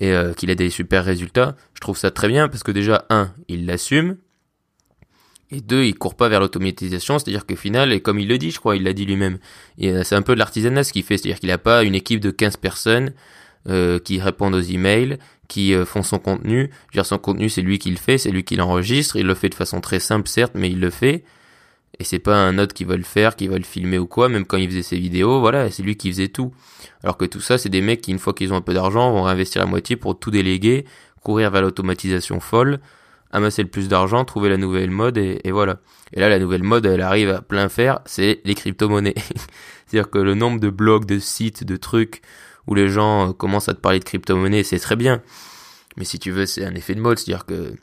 et 0.00 0.14
qu'il 0.36 0.50
a 0.50 0.54
des 0.54 0.70
super 0.70 1.04
résultats. 1.04 1.56
Je 1.74 1.80
trouve 1.80 1.96
ça 1.96 2.10
très 2.10 2.28
bien 2.28 2.48
parce 2.48 2.62
que 2.62 2.72
déjà 2.72 3.04
un, 3.10 3.32
il 3.48 3.66
l'assume 3.66 4.16
et 5.50 5.60
deux, 5.60 5.84
il 5.84 5.94
court 5.94 6.16
pas 6.16 6.28
vers 6.28 6.40
l'automatisation, 6.40 7.18
c'est-à-dire 7.18 7.46
que 7.46 7.54
final, 7.54 7.92
et 7.92 8.00
comme 8.00 8.18
il 8.18 8.28
le 8.28 8.38
dit, 8.38 8.50
je 8.50 8.58
crois, 8.58 8.76
il 8.76 8.82
l'a 8.82 8.92
dit 8.92 9.04
lui-même, 9.04 9.38
euh, 9.82 10.02
c'est 10.02 10.14
un 10.14 10.22
peu 10.22 10.34
de 10.34 10.38
l'artisanat 10.38 10.84
ce 10.84 10.92
qu'il 10.92 11.04
fait, 11.04 11.16
c'est-à-dire 11.16 11.38
qu'il 11.38 11.48
n'a 11.50 11.58
pas 11.58 11.84
une 11.84 11.94
équipe 11.94 12.20
de 12.20 12.30
15 12.30 12.56
personnes 12.56 13.12
euh, 13.68 13.98
qui 13.98 14.20
répondent 14.20 14.54
aux 14.54 14.60
emails, 14.60 15.18
qui 15.48 15.74
euh, 15.74 15.84
font 15.84 16.02
son 16.02 16.18
contenu. 16.18 16.70
Je 16.92 17.02
son 17.02 17.18
contenu, 17.18 17.48
c'est 17.48 17.62
lui 17.62 17.78
qui 17.78 17.90
le 17.90 17.96
fait, 17.96 18.18
c'est 18.18 18.30
lui 18.30 18.44
qui 18.44 18.56
l'enregistre, 18.56 19.16
il 19.16 19.26
le 19.26 19.34
fait 19.34 19.48
de 19.48 19.54
façon 19.54 19.80
très 19.80 20.00
simple, 20.00 20.28
certes, 20.28 20.52
mais 20.54 20.70
il 20.70 20.80
le 20.80 20.90
fait. 20.90 21.24
Et 21.98 22.04
c'est 22.04 22.18
pas 22.18 22.36
un 22.36 22.58
autre 22.58 22.74
qui 22.74 22.84
va 22.84 22.96
le 22.96 23.02
faire, 23.02 23.36
qui 23.36 23.46
va 23.46 23.56
le 23.56 23.64
filmer 23.64 23.98
ou 23.98 24.06
quoi, 24.06 24.28
même 24.28 24.44
quand 24.46 24.56
il 24.56 24.68
faisait 24.68 24.82
ses 24.82 24.98
vidéos, 24.98 25.40
voilà, 25.40 25.70
c'est 25.70 25.82
lui 25.82 25.96
qui 25.96 26.10
faisait 26.10 26.28
tout. 26.28 26.52
Alors 27.02 27.16
que 27.16 27.24
tout 27.24 27.40
ça, 27.40 27.58
c'est 27.58 27.68
des 27.68 27.80
mecs 27.80 28.00
qui, 28.00 28.10
une 28.10 28.18
fois 28.18 28.32
qu'ils 28.32 28.52
ont 28.52 28.56
un 28.56 28.62
peu 28.62 28.74
d'argent, 28.74 29.12
vont 29.12 29.22
réinvestir 29.22 29.62
la 29.62 29.66
moitié 29.66 29.96
pour 29.96 30.18
tout 30.18 30.30
déléguer, 30.30 30.84
courir 31.22 31.50
vers 31.50 31.62
l'automatisation 31.62 32.40
folle, 32.40 32.80
amasser 33.30 33.62
le 33.62 33.68
plus 33.68 33.88
d'argent, 33.88 34.24
trouver 34.24 34.48
la 34.48 34.56
nouvelle 34.56 34.90
mode 34.90 35.18
et, 35.18 35.50
voilà. 35.50 35.78
Et 36.12 36.20
là, 36.20 36.28
la 36.28 36.38
nouvelle 36.38 36.62
mode, 36.62 36.86
elle 36.86 37.00
arrive 37.00 37.30
à 37.30 37.42
plein 37.42 37.68
faire, 37.68 38.00
c'est 38.06 38.40
les 38.44 38.54
crypto-monnaies. 38.54 39.14
C'est-à-dire 39.86 40.10
que 40.10 40.18
le 40.18 40.34
nombre 40.34 40.60
de 40.60 40.70
blogs, 40.70 41.04
de 41.04 41.18
sites, 41.18 41.64
de 41.64 41.76
trucs 41.76 42.22
où 42.66 42.74
les 42.74 42.88
gens 42.88 43.28
euh, 43.28 43.32
commencent 43.32 43.68
à 43.68 43.74
te 43.74 43.80
parler 43.80 43.98
de 43.98 44.04
crypto-monnaies, 44.04 44.62
c'est 44.62 44.78
très 44.78 44.96
bien. 44.96 45.22
Mais 45.96 46.04
si 46.04 46.18
tu 46.18 46.30
veux, 46.30 46.46
c'est 46.46 46.64
un 46.64 46.74
effet 46.74 46.94
de 46.94 47.00
mode, 47.00 47.18
c'est-à-dire 47.18 47.44
que, 47.44 47.74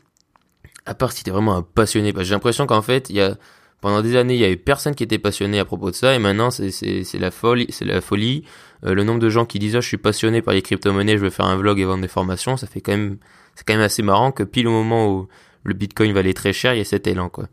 à 0.86 0.96
part 0.96 1.12
si 1.12 1.24
t'es 1.24 1.32
vraiment 1.32 1.56
un 1.56 1.62
passionné, 1.62 2.14
j'ai 2.20 2.34
l'impression 2.34 2.66
qu'en 2.66 2.82
fait, 2.82 3.10
il 3.10 3.18
y 3.18 3.22
a, 3.22 3.38
pendant 3.82 4.02
des 4.02 4.16
années, 4.16 4.36
il 4.36 4.40
y 4.40 4.46
avait 4.46 4.56
personne 4.58 4.94
qui 4.94 5.04
était 5.04 5.18
passionné 5.18 5.60
à 5.60 5.66
propos 5.66 5.90
de 5.90 5.96
ça, 5.96 6.14
et 6.14 6.20
maintenant, 6.20 6.52
c'est, 6.52 7.04
la 7.16 7.32
folie, 7.32 7.66
c'est 7.70 7.86
la 7.86 8.00
folie. 8.00 8.44
Euh, 8.86 8.94
le 8.94 9.04
nombre 9.04 9.20
de 9.20 9.30
gens 9.30 9.46
qui 9.46 9.60
disent, 9.60 9.76
oh, 9.76 9.82
je 9.82 9.88
suis 9.88 9.98
passionné 9.98 10.42
par 10.42 10.54
les 10.54 10.62
crypto-monnaies, 10.62 11.18
je 11.18 11.24
veux 11.24 11.30
faire 11.32 11.48
un 11.48 11.58
vlog 11.58 11.80
et 11.80 11.86
vendre 11.86 12.04
des 12.04 12.08
formations, 12.08 12.58
ça 12.58 12.68
fait 12.68 12.80
quand 12.80 12.92
même, 12.92 13.18
c'est 13.56 13.66
quand 13.66 13.74
même 13.74 13.82
assez 13.82 14.04
marrant 14.04 14.32
que 14.32 14.44
pile 14.44 14.68
au 14.68 14.72
moment 14.72 15.12
où 15.12 15.28
le 15.64 15.74
bitcoin 15.74 16.14
valait 16.14 16.34
très 16.34 16.54
cher, 16.54 16.74
il 16.76 16.78
y 16.78 16.82
a 16.82 16.86
cet 16.86 17.08
élan, 17.08 17.30
quoi. 17.30 17.48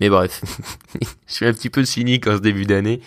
Mais 0.00 0.08
bref, 0.08 0.42
je 1.26 1.32
suis 1.32 1.46
un 1.46 1.52
petit 1.52 1.70
peu 1.70 1.84
cynique 1.84 2.26
en 2.26 2.36
ce 2.36 2.42
début 2.42 2.66
d'année. 2.66 3.00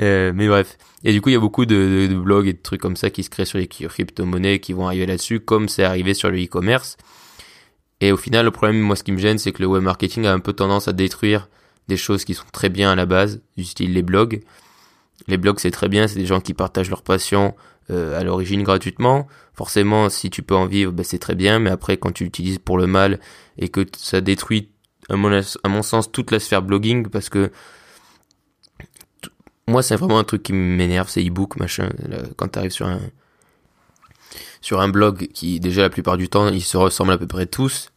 Euh, 0.00 0.32
mais 0.34 0.48
bref. 0.48 0.76
Et 1.04 1.12
du 1.12 1.20
coup, 1.20 1.30
il 1.30 1.34
y 1.34 1.36
a 1.36 1.40
beaucoup 1.40 1.66
de, 1.66 2.06
de, 2.10 2.14
blogs 2.14 2.48
et 2.48 2.52
de 2.52 2.60
trucs 2.60 2.80
comme 2.80 2.96
ça 2.96 3.10
qui 3.10 3.22
se 3.22 3.30
créent 3.30 3.44
sur 3.44 3.58
les 3.58 3.66
crypto-monnaies 3.68 4.58
qui 4.58 4.72
vont 4.72 4.86
arriver 4.86 5.06
là-dessus, 5.06 5.40
comme 5.40 5.68
c'est 5.68 5.84
arrivé 5.84 6.14
sur 6.14 6.30
le 6.30 6.42
e-commerce. 6.42 6.96
Et 8.00 8.12
au 8.12 8.16
final, 8.16 8.44
le 8.44 8.50
problème, 8.50 8.78
moi, 8.78 8.96
ce 8.96 9.04
qui 9.04 9.12
me 9.12 9.18
gêne, 9.18 9.38
c'est 9.38 9.52
que 9.52 9.62
le 9.62 9.68
web 9.68 9.82
marketing 9.82 10.26
a 10.26 10.32
un 10.32 10.40
peu 10.40 10.52
tendance 10.52 10.88
à 10.88 10.92
détruire 10.92 11.48
des 11.88 11.96
choses 11.96 12.24
qui 12.24 12.34
sont 12.34 12.46
très 12.52 12.68
bien 12.68 12.92
à 12.92 12.94
la 12.94 13.06
base, 13.06 13.40
du 13.56 13.64
style 13.64 13.92
les 13.92 14.02
blogs. 14.02 14.42
Les 15.28 15.36
blogs, 15.36 15.58
c'est 15.58 15.70
très 15.70 15.88
bien, 15.88 16.08
c'est 16.08 16.18
des 16.18 16.26
gens 16.26 16.40
qui 16.40 16.54
partagent 16.54 16.90
leur 16.90 17.02
passion, 17.02 17.54
euh, 17.90 18.18
à 18.18 18.24
l'origine 18.24 18.62
gratuitement. 18.62 19.28
Forcément, 19.54 20.08
si 20.08 20.30
tu 20.30 20.42
peux 20.42 20.56
en 20.56 20.66
vivre, 20.66 20.92
ben, 20.92 21.04
c'est 21.04 21.18
très 21.18 21.34
bien, 21.34 21.58
mais 21.58 21.70
après, 21.70 21.96
quand 21.96 22.12
tu 22.12 22.24
l'utilises 22.24 22.58
pour 22.58 22.78
le 22.78 22.86
mal 22.86 23.20
et 23.58 23.68
que 23.68 23.86
ça 23.96 24.20
détruit, 24.20 24.70
à 25.08 25.16
mon, 25.16 25.82
sens, 25.82 26.10
toute 26.10 26.32
la 26.32 26.40
sphère 26.40 26.62
blogging, 26.62 27.08
parce 27.08 27.28
que 27.28 27.52
moi, 29.68 29.82
c'est 29.82 29.94
vraiment 29.96 30.18
un 30.18 30.24
truc 30.24 30.42
qui 30.42 30.52
m'énerve, 30.52 31.08
c'est 31.08 31.24
e-book, 31.24 31.56
machin. 31.56 31.90
quand 32.36 32.48
tu 32.48 32.58
arrives 32.58 32.72
sur 32.72 32.86
un 32.86 33.00
sur 34.60 34.80
un 34.80 34.88
blog 34.88 35.28
qui, 35.32 35.60
déjà, 35.60 35.82
la 35.82 35.90
plupart 35.90 36.16
du 36.16 36.28
temps, 36.28 36.48
ils 36.48 36.62
se 36.62 36.76
ressemblent 36.76 37.12
à 37.12 37.18
peu 37.18 37.28
près 37.28 37.46
tous. 37.46 37.90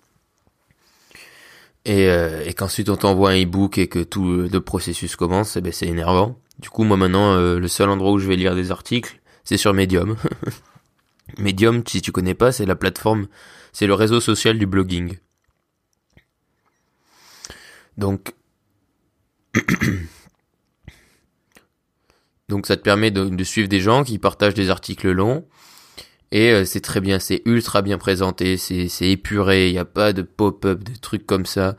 Et, 1.86 2.10
euh, 2.10 2.44
et 2.46 2.54
qu'ensuite 2.54 2.90
on 2.90 2.98
t'envoie 2.98 3.32
un 3.32 3.42
e-book 3.42 3.78
et 3.78 3.88
que 3.88 4.00
tout 4.00 4.48
le 4.52 4.60
processus 4.60 5.16
commence, 5.16 5.56
eh 5.56 5.62
ben 5.62 5.72
c'est 5.72 5.88
énervant. 5.88 6.38
Du 6.60 6.70
coup, 6.70 6.84
moi 6.84 6.98
maintenant, 6.98 7.34
euh, 7.34 7.58
le 7.58 7.68
seul 7.70 7.90
endroit 7.90 8.12
où 8.12 8.20
je 8.20 8.28
vais 8.28 8.36
lire 8.36 8.54
des 8.54 8.72
articles, 8.72 9.20
c'est 9.46 9.58
sur 9.58 9.74
Medium. 9.74 10.18
Medium, 11.38 11.84
si 11.88 12.02
tu 12.02 12.12
connais 12.12 12.34
pas, 12.34 12.52
c'est 12.52 12.66
la 12.66 12.76
plateforme, 12.76 13.28
c'est 13.72 13.88
le 13.88 13.94
réseau 13.94 14.20
social 14.20 14.60
du 14.60 14.66
blogging. 14.66 15.18
Donc, 17.98 18.34
donc 22.50 22.66
ça 22.66 22.76
te 22.76 22.82
permet 22.82 23.12
de, 23.12 23.44
suivre 23.44 23.70
des 23.70 23.80
gens 23.80 24.04
qui 24.04 24.20
partagent 24.20 24.54
des 24.54 24.70
articles 24.70 25.10
longs. 25.12 25.48
Et 26.32 26.52
euh, 26.52 26.66
c'est 26.66 26.82
très 26.82 27.02
bien, 27.02 27.20
c'est 27.20 27.42
ultra 27.46 27.82
bien 27.82 27.98
présenté, 27.98 28.58
c'est 28.58 29.10
épuré, 29.10 29.70
il 29.70 29.74
n'y 29.74 29.80
a 29.80 29.86
pas 29.86 30.14
de 30.14 30.22
pop-up, 30.22 30.84
de 30.84 30.96
trucs 31.00 31.26
comme 31.26 31.46
ça. 31.46 31.76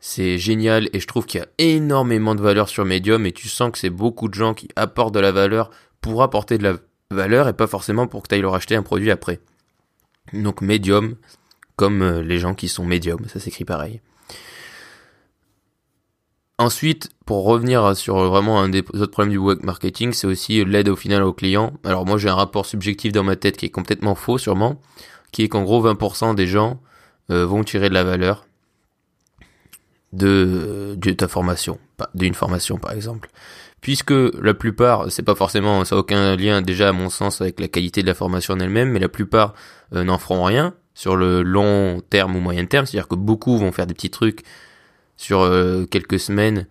c'est 0.00 0.38
génial 0.38 0.88
et 0.92 1.00
je 1.00 1.06
trouve 1.06 1.26
qu'il 1.26 1.40
y 1.40 1.42
a 1.42 1.48
énormément 1.58 2.34
de 2.34 2.42
valeur 2.42 2.68
sur 2.68 2.84
Medium 2.84 3.26
et 3.26 3.32
tu 3.32 3.48
sens 3.48 3.72
que 3.72 3.78
c'est 3.78 3.90
beaucoup 3.90 4.28
de 4.28 4.34
gens 4.34 4.54
qui 4.54 4.68
apportent 4.76 5.14
de 5.14 5.20
la 5.20 5.32
valeur 5.32 5.70
pour 6.00 6.22
apporter 6.22 6.58
de 6.58 6.64
la 6.64 6.76
valeur 7.10 7.48
et 7.48 7.52
pas 7.52 7.66
forcément 7.66 8.06
pour 8.06 8.22
que 8.22 8.28
tu 8.28 8.34
ailles 8.34 8.42
leur 8.42 8.54
acheter 8.54 8.76
un 8.76 8.82
produit 8.82 9.10
après. 9.10 9.40
Donc 10.32 10.60
Medium, 10.60 11.16
comme 11.76 12.02
euh, 12.02 12.22
les 12.22 12.38
gens 12.38 12.54
qui 12.54 12.68
sont 12.68 12.84
Medium, 12.84 13.20
ça 13.28 13.40
s'écrit 13.40 13.64
pareil. 13.64 14.00
Ensuite, 16.58 17.10
pour 17.26 17.44
revenir 17.44 17.96
sur 17.96 18.16
vraiment 18.30 18.60
un 18.60 18.68
des 18.68 18.84
autres 18.94 19.10
problèmes 19.10 19.32
du 19.32 19.38
web 19.38 19.58
marketing, 19.64 20.12
c'est 20.12 20.28
aussi 20.28 20.64
l'aide 20.64 20.88
au 20.88 20.96
final 20.96 21.24
au 21.24 21.32
client. 21.32 21.72
Alors 21.84 22.06
moi 22.06 22.18
j'ai 22.18 22.28
un 22.28 22.34
rapport 22.34 22.64
subjectif 22.64 23.12
dans 23.12 23.24
ma 23.24 23.36
tête 23.36 23.56
qui 23.56 23.66
est 23.66 23.70
complètement 23.70 24.14
faux 24.14 24.38
sûrement, 24.38 24.80
qui 25.32 25.42
est 25.42 25.48
qu'en 25.48 25.64
gros 25.64 25.84
20% 25.84 26.36
des 26.36 26.46
gens 26.46 26.80
euh, 27.30 27.44
vont 27.44 27.64
tirer 27.64 27.88
de 27.88 27.94
la 27.94 28.04
valeur 28.04 28.46
de, 30.12 30.94
de 30.96 31.10
ta 31.10 31.26
formation, 31.26 31.78
d'une 32.14 32.34
formation 32.34 32.78
par 32.78 32.92
exemple. 32.92 33.28
Puisque 33.80 34.12
la 34.12 34.54
plupart, 34.54 35.10
c'est 35.10 35.22
pas 35.22 35.34
forcément, 35.34 35.84
ça 35.84 35.96
n'a 35.96 36.00
aucun 36.00 36.36
lien 36.36 36.62
déjà 36.62 36.88
à 36.88 36.92
mon 36.92 37.10
sens 37.10 37.40
avec 37.40 37.60
la 37.60 37.68
qualité 37.68 38.02
de 38.02 38.06
la 38.06 38.14
formation 38.14 38.54
en 38.54 38.60
elle-même, 38.60 38.90
mais 38.90 39.00
la 39.00 39.08
plupart 39.08 39.54
euh, 39.94 40.04
n'en 40.04 40.18
feront 40.18 40.44
rien 40.44 40.74
sur 40.94 41.16
le 41.16 41.42
long 41.42 42.00
terme 42.08 42.36
ou 42.36 42.40
moyen 42.40 42.64
terme, 42.66 42.86
c'est-à-dire 42.86 43.08
que 43.08 43.16
beaucoup 43.16 43.58
vont 43.58 43.72
faire 43.72 43.86
des 43.86 43.94
petits 43.94 44.10
trucs 44.10 44.44
sur 45.16 45.40
euh, 45.40 45.84
quelques 45.84 46.18
semaines, 46.20 46.66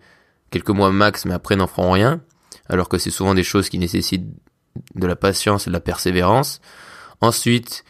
quelques 0.50 0.70
mois 0.70 0.90
max, 0.92 1.24
mais 1.24 1.34
après 1.34 1.56
n'en 1.56 1.66
feront 1.66 1.92
rien, 1.92 2.20
alors 2.68 2.88
que 2.88 2.98
c'est 2.98 3.10
souvent 3.10 3.34
des 3.34 3.44
choses 3.44 3.68
qui 3.68 3.78
nécessitent 3.78 4.26
de 4.94 5.06
la 5.06 5.16
patience 5.16 5.66
et 5.66 5.70
de 5.70 5.72
la 5.72 5.80
persévérance. 5.80 6.60
Ensuite, 7.20 7.84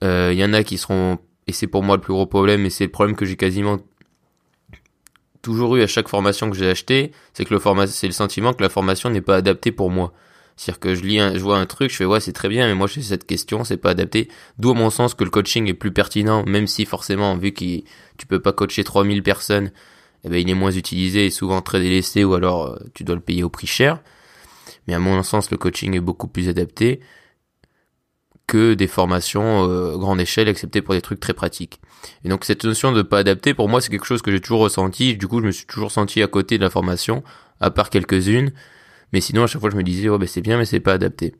il 0.00 0.08
euh, 0.08 0.32
y 0.32 0.44
en 0.44 0.52
a 0.52 0.62
qui 0.64 0.78
seront, 0.78 1.18
et 1.46 1.52
c'est 1.52 1.66
pour 1.66 1.82
moi 1.82 1.96
le 1.96 2.02
plus 2.02 2.12
gros 2.12 2.26
problème, 2.26 2.64
et 2.66 2.70
c'est 2.70 2.84
le 2.84 2.90
problème 2.90 3.16
que 3.16 3.24
j'ai 3.24 3.36
quasiment 3.36 3.78
toujours 5.42 5.76
eu 5.76 5.82
à 5.82 5.86
chaque 5.86 6.08
formation 6.08 6.50
que 6.50 6.56
j'ai 6.56 6.70
acheté, 6.70 7.12
c'est 7.34 7.44
que 7.44 7.52
le 7.52 7.60
format, 7.60 7.86
c'est 7.86 8.06
le 8.06 8.12
sentiment 8.12 8.52
que 8.52 8.62
la 8.62 8.68
formation 8.68 9.10
n'est 9.10 9.20
pas 9.20 9.36
adaptée 9.36 9.72
pour 9.72 9.90
moi. 9.90 10.12
C'est-à-dire 10.56 10.80
que 10.80 10.94
je 10.94 11.02
lis, 11.02 11.18
un, 11.18 11.34
je 11.34 11.40
vois 11.40 11.58
un 11.58 11.66
truc, 11.66 11.90
je 11.90 11.96
fais 11.96 12.04
ouais 12.04 12.20
c'est 12.20 12.32
très 12.32 12.48
bien, 12.48 12.68
mais 12.68 12.74
moi 12.74 12.86
j'ai 12.86 13.02
cette 13.02 13.26
question, 13.26 13.64
c'est 13.64 13.76
pas 13.76 13.90
adapté. 13.90 14.28
D'où 14.58 14.70
à 14.70 14.74
mon 14.74 14.90
sens 14.90 15.14
que 15.14 15.24
le 15.24 15.30
coaching 15.30 15.66
est 15.66 15.74
plus 15.74 15.92
pertinent, 15.92 16.44
même 16.46 16.66
si 16.66 16.84
forcément 16.84 17.36
vu 17.36 17.52
que 17.52 17.64
tu 18.16 18.26
peux 18.28 18.40
pas 18.40 18.52
coacher 18.52 18.84
3000 18.84 19.22
personnes, 19.22 19.72
eh 20.24 20.28
ben 20.28 20.36
il 20.36 20.48
est 20.48 20.54
moins 20.54 20.70
utilisé 20.70 21.26
et 21.26 21.30
souvent 21.30 21.62
très 21.62 21.80
délaissé 21.80 22.24
ou 22.24 22.34
alors 22.34 22.66
euh, 22.66 22.78
tu 22.94 23.04
dois 23.04 23.14
le 23.14 23.20
payer 23.20 23.42
au 23.42 23.50
prix 23.50 23.66
cher. 23.66 24.00
Mais 24.86 24.94
à 24.94 24.98
mon 24.98 25.22
sens 25.22 25.50
le 25.50 25.56
coaching 25.56 25.94
est 25.94 26.00
beaucoup 26.00 26.28
plus 26.28 26.48
adapté 26.48 27.00
que 28.46 28.74
des 28.74 28.86
formations 28.86 29.68
euh, 29.68 29.96
grande 29.96 30.20
échelle, 30.20 30.48
excepté 30.48 30.82
pour 30.82 30.94
des 30.94 31.00
trucs 31.00 31.20
très 31.20 31.32
pratiques. 31.32 31.80
Et 32.24 32.28
donc 32.28 32.44
cette 32.44 32.64
notion 32.64 32.92
de 32.92 33.02
pas 33.02 33.18
adapter, 33.18 33.54
pour 33.54 33.68
moi, 33.68 33.80
c'est 33.80 33.90
quelque 33.90 34.04
chose 34.04 34.22
que 34.22 34.30
j'ai 34.30 34.40
toujours 34.40 34.60
ressenti. 34.60 35.16
Du 35.16 35.26
coup, 35.26 35.40
je 35.40 35.46
me 35.46 35.52
suis 35.52 35.66
toujours 35.66 35.90
senti 35.90 36.22
à 36.22 36.26
côté 36.26 36.58
de 36.58 36.62
la 36.62 36.70
formation, 36.70 37.22
à 37.60 37.70
part 37.70 37.88
quelques-unes. 37.90 38.52
Mais 39.12 39.20
sinon, 39.20 39.44
à 39.44 39.46
chaque 39.46 39.60
fois, 39.60 39.70
je 39.70 39.76
me 39.76 39.82
disais, 39.82 40.08
oh, 40.08 40.18
ben 40.18 40.26
c'est 40.26 40.40
bien, 40.40 40.58
mais 40.58 40.64
c'est 40.64 40.80
pas 40.80 40.92
adapté. 40.92 41.34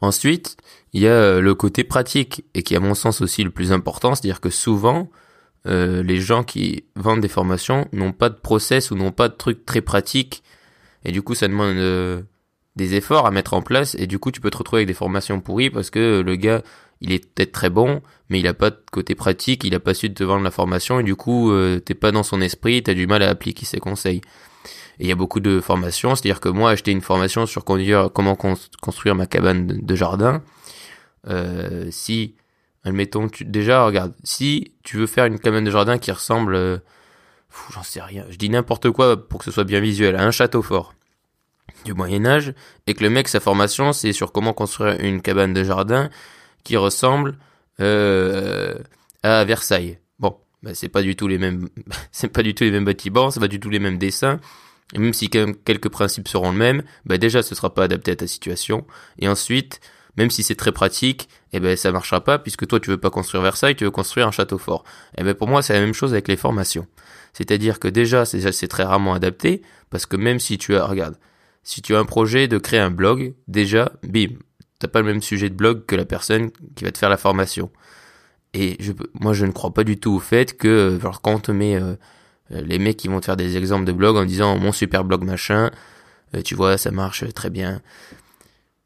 Ensuite, 0.00 0.56
il 0.92 1.02
y 1.02 1.06
a 1.06 1.12
euh, 1.12 1.40
le 1.40 1.54
côté 1.54 1.84
pratique, 1.84 2.44
et 2.54 2.62
qui 2.62 2.76
à 2.76 2.80
mon 2.80 2.94
sens 2.94 3.20
aussi 3.20 3.42
le 3.44 3.50
plus 3.50 3.72
important, 3.72 4.14
c'est-à-dire 4.14 4.40
que 4.40 4.50
souvent, 4.50 5.10
euh, 5.66 6.02
les 6.02 6.20
gens 6.20 6.42
qui 6.42 6.84
vendent 6.96 7.20
des 7.20 7.28
formations 7.28 7.88
n'ont 7.92 8.12
pas 8.12 8.28
de 8.28 8.34
process 8.34 8.90
ou 8.90 8.96
n'ont 8.96 9.12
pas 9.12 9.28
de 9.28 9.34
trucs 9.34 9.64
très 9.64 9.80
pratiques, 9.80 10.42
et 11.04 11.12
du 11.12 11.22
coup, 11.22 11.34
ça 11.34 11.48
demande 11.48 11.76
euh, 11.76 12.22
des 12.76 12.94
efforts 12.94 13.26
à 13.26 13.30
mettre 13.30 13.54
en 13.54 13.62
place, 13.62 13.94
et 13.98 14.06
du 14.06 14.18
coup, 14.18 14.30
tu 14.30 14.40
peux 14.40 14.50
te 14.50 14.58
retrouver 14.58 14.80
avec 14.80 14.88
des 14.88 14.94
formations 14.94 15.40
pourries 15.40 15.70
parce 15.70 15.90
que 15.90 16.20
le 16.20 16.36
gars, 16.36 16.62
il 17.02 17.12
est 17.12 17.34
peut-être 17.34 17.52
très 17.52 17.68
bon, 17.68 18.00
mais 18.30 18.40
il 18.40 18.46
a 18.46 18.54
pas 18.54 18.70
de 18.70 18.80
côté 18.90 19.14
pratique, 19.14 19.64
il 19.64 19.74
a 19.74 19.80
pas 19.80 19.92
su 19.92 20.12
te 20.14 20.24
vendre 20.24 20.44
la 20.44 20.52
formation. 20.52 21.00
Et 21.00 21.02
du 21.02 21.16
coup 21.16 21.50
euh, 21.50 21.80
t'es 21.80 21.94
pas 21.94 22.12
dans 22.12 22.22
son 22.22 22.40
esprit, 22.40 22.82
t'as 22.82 22.94
du 22.94 23.06
mal 23.06 23.22
à 23.22 23.28
appliquer 23.28 23.66
ses 23.66 23.80
conseils. 23.80 24.20
Et 24.98 25.04
il 25.04 25.08
y 25.08 25.12
a 25.12 25.16
beaucoup 25.16 25.40
de 25.40 25.60
formations, 25.60 26.14
c'est-à-dire 26.14 26.40
que 26.40 26.48
moi 26.48 26.70
acheter 26.70 26.92
une 26.92 27.00
formation 27.00 27.44
sur 27.44 27.64
conduire, 27.64 28.10
comment 28.14 28.36
construire 28.36 29.16
ma 29.16 29.26
cabane 29.26 29.66
de, 29.66 29.94
jardin, 29.96 30.42
euh, 31.28 31.88
si 31.90 32.36
admettons 32.84 33.28
tu, 33.28 33.44
déjà 33.44 33.84
regarde, 33.84 34.12
si 34.24 34.72
tu 34.82 34.96
veux 34.96 35.06
faire 35.06 35.26
une 35.26 35.38
cabane 35.38 35.64
de 35.64 35.70
jardin 35.70 35.98
qui 35.98 36.10
ressemble, 36.10 36.54
euh, 36.54 36.78
j'en 37.72 37.82
sais 37.82 38.00
rien, 38.00 38.24
je 38.30 38.36
dis 38.36 38.50
n'importe 38.50 38.90
quoi 38.90 39.28
pour 39.28 39.38
que 39.38 39.44
ce 39.44 39.50
soit 39.50 39.64
bien 39.64 39.80
visuel, 39.80 40.16
à 40.16 40.24
un 40.24 40.30
château 40.30 40.62
fort 40.62 40.94
du 41.84 41.94
Moyen 41.94 42.26
Âge, 42.26 42.54
et 42.86 42.94
que 42.94 43.02
le 43.02 43.10
mec 43.10 43.28
sa 43.28 43.40
formation 43.40 43.92
c'est 43.92 44.12
sur 44.12 44.32
comment 44.32 44.52
construire 44.52 45.00
une 45.00 45.22
cabane 45.22 45.52
de 45.52 45.64
jardin 45.64 46.10
qui 46.64 46.76
ressemble 46.76 47.36
euh, 47.80 48.74
à 49.22 49.44
Versailles. 49.44 49.98
Bon, 50.18 50.36
bah, 50.62 50.74
c'est 50.74 50.88
pas 50.88 51.02
du 51.02 51.16
tout 51.16 51.28
les 51.28 51.38
mêmes, 51.38 51.68
c'est 52.12 52.28
pas 52.28 52.42
du 52.42 52.54
tout 52.54 52.64
les 52.64 52.70
mêmes 52.70 52.84
bâtiments, 52.84 53.30
c'est 53.30 53.40
pas 53.40 53.48
du 53.48 53.60
tout 53.60 53.70
les 53.70 53.78
mêmes 53.80 53.98
dessins. 53.98 54.40
Et 54.94 54.98
même 54.98 55.14
si 55.14 55.30
quelques 55.30 55.88
principes 55.88 56.28
seront 56.28 56.52
les 56.52 56.58
mêmes, 56.58 56.82
bah 57.06 57.16
déjà 57.16 57.42
ce 57.42 57.54
sera 57.54 57.72
pas 57.72 57.84
adapté 57.84 58.10
à 58.10 58.16
ta 58.16 58.26
situation. 58.26 58.86
Et 59.18 59.26
ensuite, 59.26 59.80
même 60.16 60.30
si 60.30 60.42
c'est 60.42 60.54
très 60.54 60.72
pratique, 60.72 61.28
eh 61.52 61.60
ben 61.60 61.76
ça 61.76 61.92
marchera 61.92 62.22
pas 62.22 62.38
puisque 62.38 62.66
toi 62.66 62.80
tu 62.80 62.90
veux 62.90 62.98
pas 62.98 63.10
construire 63.10 63.42
Versailles, 63.42 63.76
tu 63.76 63.84
veux 63.84 63.90
construire 63.90 64.26
un 64.28 64.30
château 64.30 64.58
fort. 64.58 64.84
Eh 65.18 65.24
ben 65.24 65.34
pour 65.34 65.48
moi 65.48 65.62
c'est 65.62 65.72
la 65.72 65.80
même 65.80 65.94
chose 65.94 66.12
avec 66.12 66.28
les 66.28 66.36
formations. 66.36 66.86
C'est-à-dire 67.32 67.78
que 67.78 67.88
déjà 67.88 68.24
c'est 68.24 68.52
c'est 68.52 68.68
très 68.68 68.84
rarement 68.84 69.14
adapté 69.14 69.62
parce 69.90 70.06
que 70.06 70.16
même 70.16 70.38
si 70.38 70.58
tu 70.58 70.76
as 70.76 70.84
regarde, 70.84 71.16
si 71.62 71.82
tu 71.82 71.94
as 71.94 71.98
un 71.98 72.04
projet 72.04 72.48
de 72.48 72.58
créer 72.58 72.80
un 72.80 72.90
blog, 72.90 73.34
déjà 73.48 73.92
bim, 74.02 74.36
t'as 74.78 74.88
pas 74.88 75.00
le 75.00 75.06
même 75.06 75.22
sujet 75.22 75.48
de 75.48 75.54
blog 75.54 75.86
que 75.86 75.96
la 75.96 76.04
personne 76.04 76.50
qui 76.74 76.84
va 76.84 76.92
te 76.92 76.98
faire 76.98 77.08
la 77.08 77.16
formation. 77.16 77.70
Et 78.54 78.76
je, 78.80 78.92
moi, 79.14 79.32
je 79.32 79.46
ne 79.46 79.52
crois 79.52 79.72
pas 79.72 79.84
du 79.84 79.98
tout 79.98 80.12
au 80.12 80.18
fait 80.18 80.56
que, 80.56 80.98
genre, 81.00 81.22
quand 81.22 81.34
on 81.34 81.38
te 81.38 81.52
met 81.52 81.76
euh, 81.76 81.94
les 82.50 82.78
mecs 82.78 82.98
qui 82.98 83.08
vont 83.08 83.20
te 83.20 83.26
faire 83.26 83.36
des 83.36 83.56
exemples 83.56 83.84
de 83.84 83.92
blog 83.92 84.16
en 84.16 84.24
disant 84.24 84.58
mon 84.58 84.72
super 84.72 85.04
blog 85.04 85.24
machin, 85.24 85.70
euh, 86.34 86.42
tu 86.42 86.54
vois, 86.54 86.76
ça 86.78 86.90
marche 86.90 87.24
très 87.32 87.48
bien. 87.48 87.80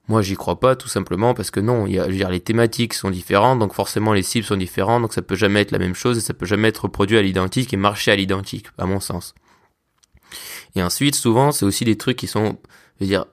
Moi, 0.08 0.22
j'y 0.22 0.36
crois 0.36 0.60
pas, 0.60 0.76
tout 0.76 0.88
simplement 0.88 1.34
parce 1.34 1.50
que 1.50 1.58
non, 1.58 1.86
y 1.86 1.98
a, 1.98 2.04
je 2.04 2.10
veux 2.10 2.16
dire, 2.16 2.30
les 2.30 2.40
thématiques 2.40 2.94
sont 2.94 3.10
différentes, 3.10 3.58
donc 3.58 3.72
forcément 3.72 4.12
les 4.12 4.22
cibles 4.22 4.46
sont 4.46 4.56
différentes, 4.56 5.02
donc 5.02 5.12
ça 5.12 5.22
peut 5.22 5.34
jamais 5.34 5.62
être 5.62 5.72
la 5.72 5.78
même 5.78 5.94
chose 5.94 6.16
et 6.16 6.20
ça 6.20 6.32
peut 6.32 6.46
jamais 6.46 6.68
être 6.68 6.84
reproduit 6.84 7.18
à 7.18 7.22
l'identique 7.22 7.75
et 7.75 7.76
marcher 7.76 8.12
à 8.12 8.16
l'identique, 8.16 8.66
à 8.78 8.86
mon 8.86 9.00
sens. 9.00 9.34
Et 10.76 10.82
ensuite, 10.82 11.16
souvent, 11.16 11.50
c'est 11.50 11.64
aussi 11.64 11.84
des 11.84 11.96
trucs 11.96 12.16
qui 12.16 12.28
sont, 12.28 12.58
je 13.00 13.04
veux 13.04 13.08
dire, 13.08 13.25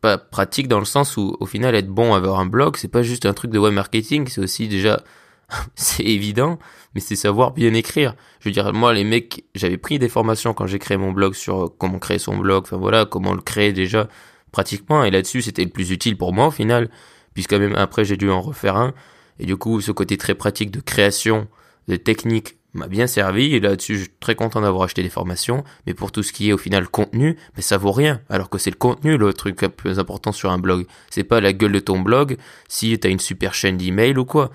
pas 0.00 0.18
pratique 0.18 0.68
dans 0.68 0.78
le 0.78 0.84
sens 0.84 1.16
où 1.16 1.36
au 1.40 1.46
final 1.46 1.74
être 1.74 1.88
bon 1.88 2.14
à 2.14 2.18
avoir 2.18 2.38
un 2.38 2.46
blog 2.46 2.76
c'est 2.76 2.86
pas 2.86 3.02
juste 3.02 3.26
un 3.26 3.32
truc 3.32 3.50
de 3.50 3.58
web 3.58 3.74
marketing 3.74 4.28
c'est 4.28 4.40
aussi 4.40 4.68
déjà 4.68 5.02
c'est 5.74 6.04
évident 6.04 6.58
mais 6.94 7.00
c'est 7.00 7.16
savoir 7.16 7.52
bien 7.52 7.74
écrire 7.74 8.14
je 8.40 8.48
veux 8.48 8.52
dire 8.52 8.72
moi 8.72 8.92
les 8.92 9.04
mecs 9.04 9.44
j'avais 9.54 9.78
pris 9.78 9.98
des 9.98 10.08
formations 10.08 10.54
quand 10.54 10.66
j'ai 10.66 10.78
créé 10.78 10.96
mon 10.96 11.12
blog 11.12 11.34
sur 11.34 11.72
comment 11.78 11.98
créer 11.98 12.18
son 12.18 12.36
blog 12.36 12.64
enfin 12.64 12.76
voilà 12.76 13.06
comment 13.06 13.34
le 13.34 13.40
créer 13.40 13.72
déjà 13.72 14.08
pratiquement 14.52 15.02
et 15.02 15.10
là-dessus 15.10 15.42
c'était 15.42 15.64
le 15.64 15.70
plus 15.70 15.90
utile 15.90 16.16
pour 16.16 16.32
moi 16.32 16.46
au 16.46 16.50
final 16.50 16.88
puisque 17.34 17.54
même 17.54 17.74
après 17.74 18.04
j'ai 18.04 18.16
dû 18.16 18.30
en 18.30 18.40
refaire 18.40 18.76
un. 18.76 18.94
Et 19.38 19.46
du 19.46 19.56
coup 19.56 19.80
ce 19.80 19.90
côté 19.90 20.16
très 20.16 20.34
pratique 20.34 20.70
de 20.70 20.80
création 20.80 21.48
de 21.88 21.96
technique 21.96 22.58
m'a 22.74 22.86
bien 22.86 23.06
servi 23.06 23.54
et 23.54 23.60
là-dessus 23.60 23.96
je 23.96 24.02
suis 24.02 24.12
très 24.20 24.34
content 24.34 24.60
d'avoir 24.60 24.84
acheté 24.84 25.02
des 25.02 25.08
formations. 25.08 25.64
Mais 25.86 25.94
pour 25.94 26.12
tout 26.12 26.22
ce 26.22 26.32
qui 26.32 26.50
est 26.50 26.52
au 26.52 26.58
final 26.58 26.86
contenu 26.88 27.36
mais 27.56 27.62
ça 27.62 27.78
vaut 27.78 27.92
rien 27.92 28.20
alors 28.28 28.50
que 28.50 28.58
c'est 28.58 28.70
le 28.70 28.76
contenu 28.76 29.16
le 29.16 29.32
truc 29.32 29.62
le 29.62 29.68
plus 29.70 29.98
important 29.98 30.32
sur 30.32 30.52
un 30.52 30.58
blog. 30.58 30.86
C'est 31.10 31.24
pas 31.24 31.40
la 31.40 31.52
gueule 31.52 31.72
de 31.72 31.80
ton 31.80 31.98
blog 31.98 32.36
si 32.68 32.96
t'as 32.98 33.08
une 33.08 33.18
super 33.18 33.54
chaîne 33.54 33.78
d'email 33.78 34.16
ou 34.18 34.24
quoi. 34.24 34.50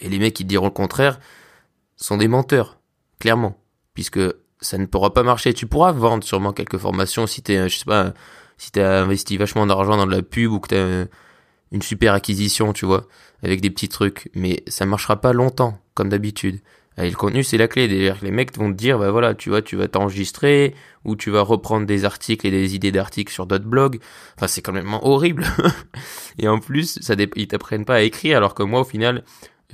Et 0.00 0.08
les 0.08 0.18
mecs 0.18 0.34
qui 0.34 0.44
diront 0.44 0.66
le 0.66 0.70
contraire 0.70 1.20
sont 1.96 2.16
des 2.16 2.28
menteurs 2.28 2.78
clairement. 3.18 3.58
Puisque 3.94 4.20
ça 4.60 4.78
ne 4.78 4.86
pourra 4.86 5.12
pas 5.12 5.22
marcher. 5.22 5.54
Tu 5.54 5.66
pourras 5.66 5.92
vendre 5.92 6.24
sûrement 6.24 6.52
quelques 6.52 6.78
formations 6.78 7.26
si 7.26 7.42
t'es 7.42 7.68
je 7.68 7.78
sais 7.78 7.84
pas 7.84 8.14
si 8.58 8.72
t'as 8.72 9.02
investi 9.02 9.36
vachement 9.36 9.66
d'argent 9.66 9.96
dans 9.96 10.06
de 10.06 10.14
la 10.14 10.22
pub 10.22 10.52
ou 10.52 10.60
que 10.60 10.68
t'as 10.68 11.06
une 11.72 11.82
super 11.82 12.14
acquisition 12.14 12.72
tu 12.72 12.86
vois 12.86 13.06
avec 13.42 13.60
des 13.60 13.70
petits 13.70 13.88
trucs 13.88 14.30
mais 14.34 14.62
ça 14.66 14.86
marchera 14.86 15.20
pas 15.20 15.32
longtemps 15.32 15.78
comme 15.94 16.08
d'habitude 16.08 16.60
et 16.98 17.10
le 17.10 17.16
contenu, 17.16 17.44
c'est 17.44 17.58
la 17.58 17.68
clé. 17.68 17.88
Les 17.88 18.30
mecs 18.30 18.56
vont 18.56 18.72
te 18.72 18.76
dire, 18.76 18.98
bah 18.98 19.10
voilà, 19.10 19.34
tu 19.34 19.50
vois, 19.50 19.60
tu 19.60 19.76
vas 19.76 19.86
t'enregistrer, 19.86 20.74
ou 21.04 21.14
tu 21.14 21.30
vas 21.30 21.42
reprendre 21.42 21.86
des 21.86 22.06
articles 22.06 22.46
et 22.46 22.50
des 22.50 22.74
idées 22.74 22.92
d'articles 22.92 23.32
sur 23.32 23.46
d'autres 23.46 23.66
blogs. 23.66 24.00
Enfin, 24.36 24.46
c'est 24.46 24.62
quand 24.62 24.72
même 24.72 24.92
horrible. 25.02 25.44
et 26.38 26.48
en 26.48 26.58
plus, 26.58 26.98
ça 27.02 27.14
ils 27.36 27.48
t'apprennent 27.48 27.84
pas 27.84 27.96
à 27.96 28.00
écrire, 28.00 28.38
alors 28.38 28.54
que 28.54 28.62
moi, 28.62 28.80
au 28.80 28.84
final, 28.84 29.24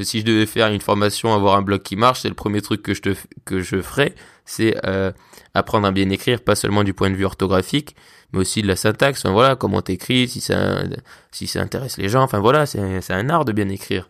si 0.01 0.21
je 0.21 0.25
devais 0.25 0.47
faire 0.47 0.69
une 0.69 0.81
formation, 0.81 1.35
avoir 1.35 1.57
un 1.57 1.63
blog 1.63 1.83
qui 1.83 1.97
marche, 1.97 2.21
c'est 2.23 2.29
le 2.29 2.35
premier 2.35 2.63
truc 2.63 2.83
que 2.83 2.95
je 2.95 3.03
te, 3.03 3.15
que 3.45 3.61
je 3.61 3.81
ferais, 3.83 4.15
c'est 4.45 4.77
euh, 4.87 5.13
apprendre 5.55 5.87
à 5.87 5.93
bien 5.93 6.09
écrire, 6.11 6.41
pas 6.41 6.55
seulement 6.55 6.85
du 6.85 6.95
point 6.95 7.11
de 7.11 7.15
vue 7.15 7.25
orthographique, 7.25 7.95
mais 8.33 8.41
aussi 8.41 8.63
de 8.63 8.69
la 8.69 8.77
syntaxe. 8.77 9.21
Enfin, 9.21 9.33
voilà, 9.33 9.57
comment 9.57 9.83
t'écris, 9.83 10.29
si 10.29 10.41
ça, 10.41 10.85
si 11.31 11.47
ça 11.47 11.61
intéresse 11.61 11.99
les 11.99 12.09
gens. 12.09 12.23
Enfin 12.23 12.41
voilà, 12.41 12.67
c'est, 12.67 13.11
un 13.11 13.29
art 13.29 13.45
de 13.45 13.53
bien 13.53 13.69
écrire 13.69 14.09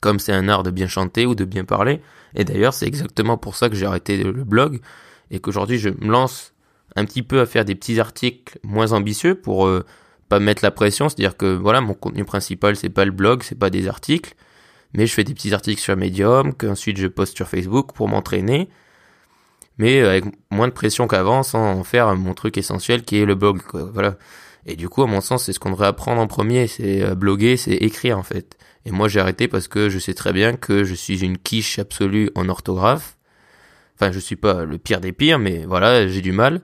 comme 0.00 0.18
c'est 0.18 0.32
un 0.32 0.48
art 0.48 0.62
de 0.62 0.70
bien 0.70 0.86
chanter 0.86 1.24
ou 1.24 1.34
de 1.34 1.44
bien 1.44 1.64
parler. 1.64 2.00
Et 2.34 2.44
d'ailleurs, 2.44 2.74
c'est 2.74 2.86
exactement 2.86 3.38
pour 3.38 3.56
ça 3.56 3.70
que 3.70 3.74
j'ai 3.74 3.86
arrêté 3.86 4.22
le 4.22 4.44
blog 4.44 4.80
et 5.30 5.40
qu'aujourd'hui 5.40 5.78
je 5.78 5.88
me 5.88 6.10
lance 6.10 6.52
un 6.96 7.04
petit 7.04 7.22
peu 7.22 7.40
à 7.40 7.46
faire 7.46 7.64
des 7.64 7.74
petits 7.74 7.98
articles 7.98 8.58
moins 8.62 8.92
ambitieux 8.92 9.34
pour 9.34 9.66
euh, 9.66 9.84
pas 10.28 10.40
mettre 10.40 10.62
la 10.62 10.70
pression, 10.70 11.08
c'est-à-dire 11.08 11.36
que 11.36 11.54
voilà, 11.54 11.80
mon 11.80 11.94
contenu 11.94 12.24
principal 12.24 12.76
c'est 12.76 12.90
pas 12.90 13.04
le 13.04 13.10
blog, 13.10 13.42
c'est 13.42 13.58
pas 13.58 13.70
des 13.70 13.88
articles, 13.88 14.34
mais 14.94 15.06
je 15.06 15.12
fais 15.12 15.24
des 15.24 15.34
petits 15.34 15.52
articles 15.52 15.80
sur 15.80 15.96
Medium, 15.96 16.54
qu'ensuite 16.54 16.96
je 16.96 17.06
poste 17.06 17.36
sur 17.36 17.48
Facebook 17.48 17.92
pour 17.92 18.08
m'entraîner, 18.08 18.68
mais 19.76 20.00
avec 20.00 20.24
moins 20.50 20.68
de 20.68 20.72
pression 20.72 21.08
qu'avant, 21.08 21.42
sans 21.42 21.80
en 21.80 21.84
faire 21.84 22.14
mon 22.14 22.34
truc 22.34 22.56
essentiel 22.56 23.02
qui 23.02 23.18
est 23.18 23.24
le 23.24 23.34
blog. 23.34 23.60
Voilà. 23.92 24.16
Et 24.66 24.76
du 24.76 24.88
coup, 24.88 25.02
à 25.02 25.06
mon 25.06 25.20
sens, 25.20 25.44
c'est 25.44 25.52
ce 25.52 25.60
qu'on 25.60 25.70
devrait 25.70 25.88
apprendre 25.88 26.20
en 26.20 26.26
premier, 26.26 26.66
c'est 26.68 27.02
euh, 27.02 27.14
bloguer, 27.14 27.56
c'est 27.56 27.74
écrire 27.74 28.18
en 28.18 28.22
fait. 28.22 28.56
Et 28.86 28.92
moi, 28.92 29.08
j'ai 29.08 29.20
arrêté 29.20 29.48
parce 29.48 29.68
que 29.68 29.88
je 29.88 29.98
sais 29.98 30.14
très 30.14 30.32
bien 30.32 30.54
que 30.54 30.84
je 30.84 30.94
suis 30.94 31.22
une 31.24 31.38
quiche 31.38 31.78
absolue 31.78 32.30
en 32.34 32.48
orthographe. 32.48 33.16
Enfin, 33.96 34.12
je 34.12 34.18
suis 34.18 34.36
pas 34.36 34.64
le 34.64 34.78
pire 34.78 35.00
des 35.00 35.12
pires, 35.12 35.38
mais 35.38 35.64
voilà, 35.66 36.06
j'ai 36.08 36.20
du 36.20 36.32
mal. 36.32 36.62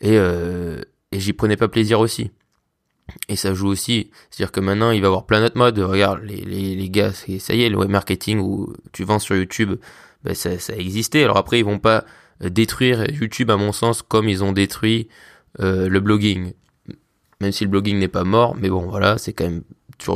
Et, 0.00 0.16
euh, 0.16 0.82
et 1.12 1.20
j'y 1.20 1.32
prenais 1.32 1.56
pas 1.56 1.68
plaisir 1.68 2.00
aussi. 2.00 2.30
Et 3.28 3.36
ça 3.36 3.54
joue 3.54 3.68
aussi. 3.68 4.10
C'est-à-dire 4.30 4.52
que 4.52 4.60
maintenant, 4.60 4.90
il 4.90 5.00
va 5.00 5.06
y 5.06 5.08
avoir 5.08 5.26
plein 5.26 5.40
d'autres 5.40 5.58
modes. 5.58 5.78
Regarde, 5.78 6.20
les, 6.22 6.88
gars, 6.90 7.12
ça 7.12 7.54
y 7.54 7.62
est, 7.62 7.68
le 7.68 7.76
web 7.76 7.90
marketing 7.90 8.38
où 8.38 8.72
tu 8.92 9.04
vends 9.04 9.18
sur 9.18 9.36
YouTube, 9.36 9.76
ben 10.24 10.34
ça, 10.34 10.58
ça 10.58 10.74
existait. 10.76 11.24
Alors 11.24 11.36
après, 11.36 11.58
ils 11.58 11.64
vont 11.64 11.78
pas 11.78 12.04
euh, 12.42 12.50
détruire 12.50 13.10
YouTube, 13.10 13.50
à 13.50 13.56
mon 13.56 13.72
sens, 13.72 14.02
comme 14.02 14.28
ils 14.28 14.44
ont 14.44 14.52
détruit 14.52 15.08
euh, 15.60 15.88
le 15.88 16.00
blogging. 16.00 16.52
Même 17.40 17.52
si 17.52 17.64
le 17.64 17.70
blogging 17.70 17.98
n'est 17.98 18.08
pas 18.08 18.24
mort, 18.24 18.56
mais 18.56 18.68
bon, 18.68 18.88
voilà, 18.88 19.18
c'est 19.18 19.32
quand 19.32 19.44
même, 19.44 19.62